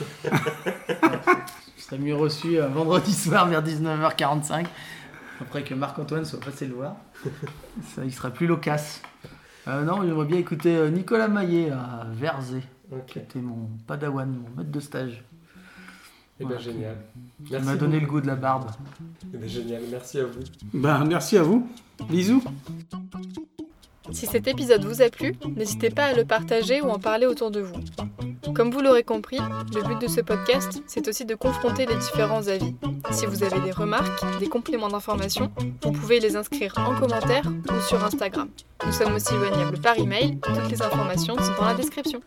serais 1.82 1.98
mieux 1.98 2.16
reçu 2.16 2.60
un 2.60 2.68
vendredi 2.68 3.12
soir 3.12 3.46
vers 3.48 3.62
19h45, 3.62 4.66
après 5.40 5.62
que 5.62 5.74
Marc-Antoine 5.74 6.24
soit 6.24 6.40
passé 6.40 6.66
le 6.66 6.74
voir. 6.74 6.96
Ça, 7.94 8.04
il 8.04 8.12
serait 8.12 8.32
plus 8.32 8.46
loquace. 8.46 9.00
Euh, 9.68 9.84
non, 9.84 10.02
j'aimerais 10.02 10.26
bien 10.26 10.38
écouter 10.38 10.76
euh, 10.76 10.90
Nicolas 10.90 11.28
Maillet 11.28 11.70
à 11.70 12.04
Verzé, 12.12 12.62
qui 12.88 12.96
Ok. 12.96 13.16
était 13.18 13.38
mon 13.40 13.68
padawan, 13.86 14.28
mon 14.28 14.56
maître 14.56 14.72
de 14.72 14.80
stage. 14.80 15.22
Eh 16.40 16.44
bien, 16.44 16.58
génial. 16.58 16.96
Il 17.44 17.52
Merci 17.52 17.66
m'a 17.66 17.76
donné 17.76 18.00
le 18.00 18.06
goût 18.08 18.20
de 18.20 18.26
la 18.26 18.34
barbe. 18.34 18.68
Eh 19.32 19.36
bien, 19.36 19.46
génial. 19.46 19.82
Merci 19.90 20.18
à 20.18 20.24
vous. 20.24 20.40
Ben, 20.74 21.04
merci 21.04 21.38
à 21.38 21.42
vous. 21.44 21.68
Bisous. 22.08 22.42
Si 24.10 24.26
cet 24.26 24.48
épisode 24.48 24.84
vous 24.84 25.02
a 25.02 25.08
plu, 25.08 25.34
n'hésitez 25.56 25.90
pas 25.90 26.06
à 26.06 26.12
le 26.12 26.24
partager 26.24 26.80
ou 26.80 26.90
en 26.90 26.98
parler 26.98 27.26
autour 27.26 27.50
de 27.50 27.60
vous. 27.60 27.74
Comme 28.54 28.70
vous 28.70 28.80
l'aurez 28.80 29.04
compris, 29.04 29.38
le 29.74 29.82
but 29.82 30.00
de 30.00 30.08
ce 30.08 30.20
podcast, 30.20 30.82
c'est 30.86 31.08
aussi 31.08 31.24
de 31.24 31.34
confronter 31.34 31.86
les 31.86 31.94
différents 31.96 32.48
avis. 32.48 32.74
Si 33.10 33.26
vous 33.26 33.44
avez 33.44 33.60
des 33.60 33.70
remarques, 33.70 34.22
des 34.40 34.48
compléments 34.48 34.88
d'information, 34.88 35.50
vous 35.82 35.92
pouvez 35.92 36.20
les 36.20 36.36
inscrire 36.36 36.74
en 36.76 36.98
commentaire 36.98 37.44
ou 37.46 37.80
sur 37.88 38.04
Instagram. 38.04 38.48
Nous 38.84 38.92
sommes 38.92 39.14
aussi 39.14 39.34
joignables 39.34 39.80
par 39.80 39.98
email, 39.98 40.38
toutes 40.40 40.70
les 40.70 40.82
informations 40.82 41.36
sont 41.36 41.54
dans 41.58 41.66
la 41.66 41.74
description. 41.74 42.20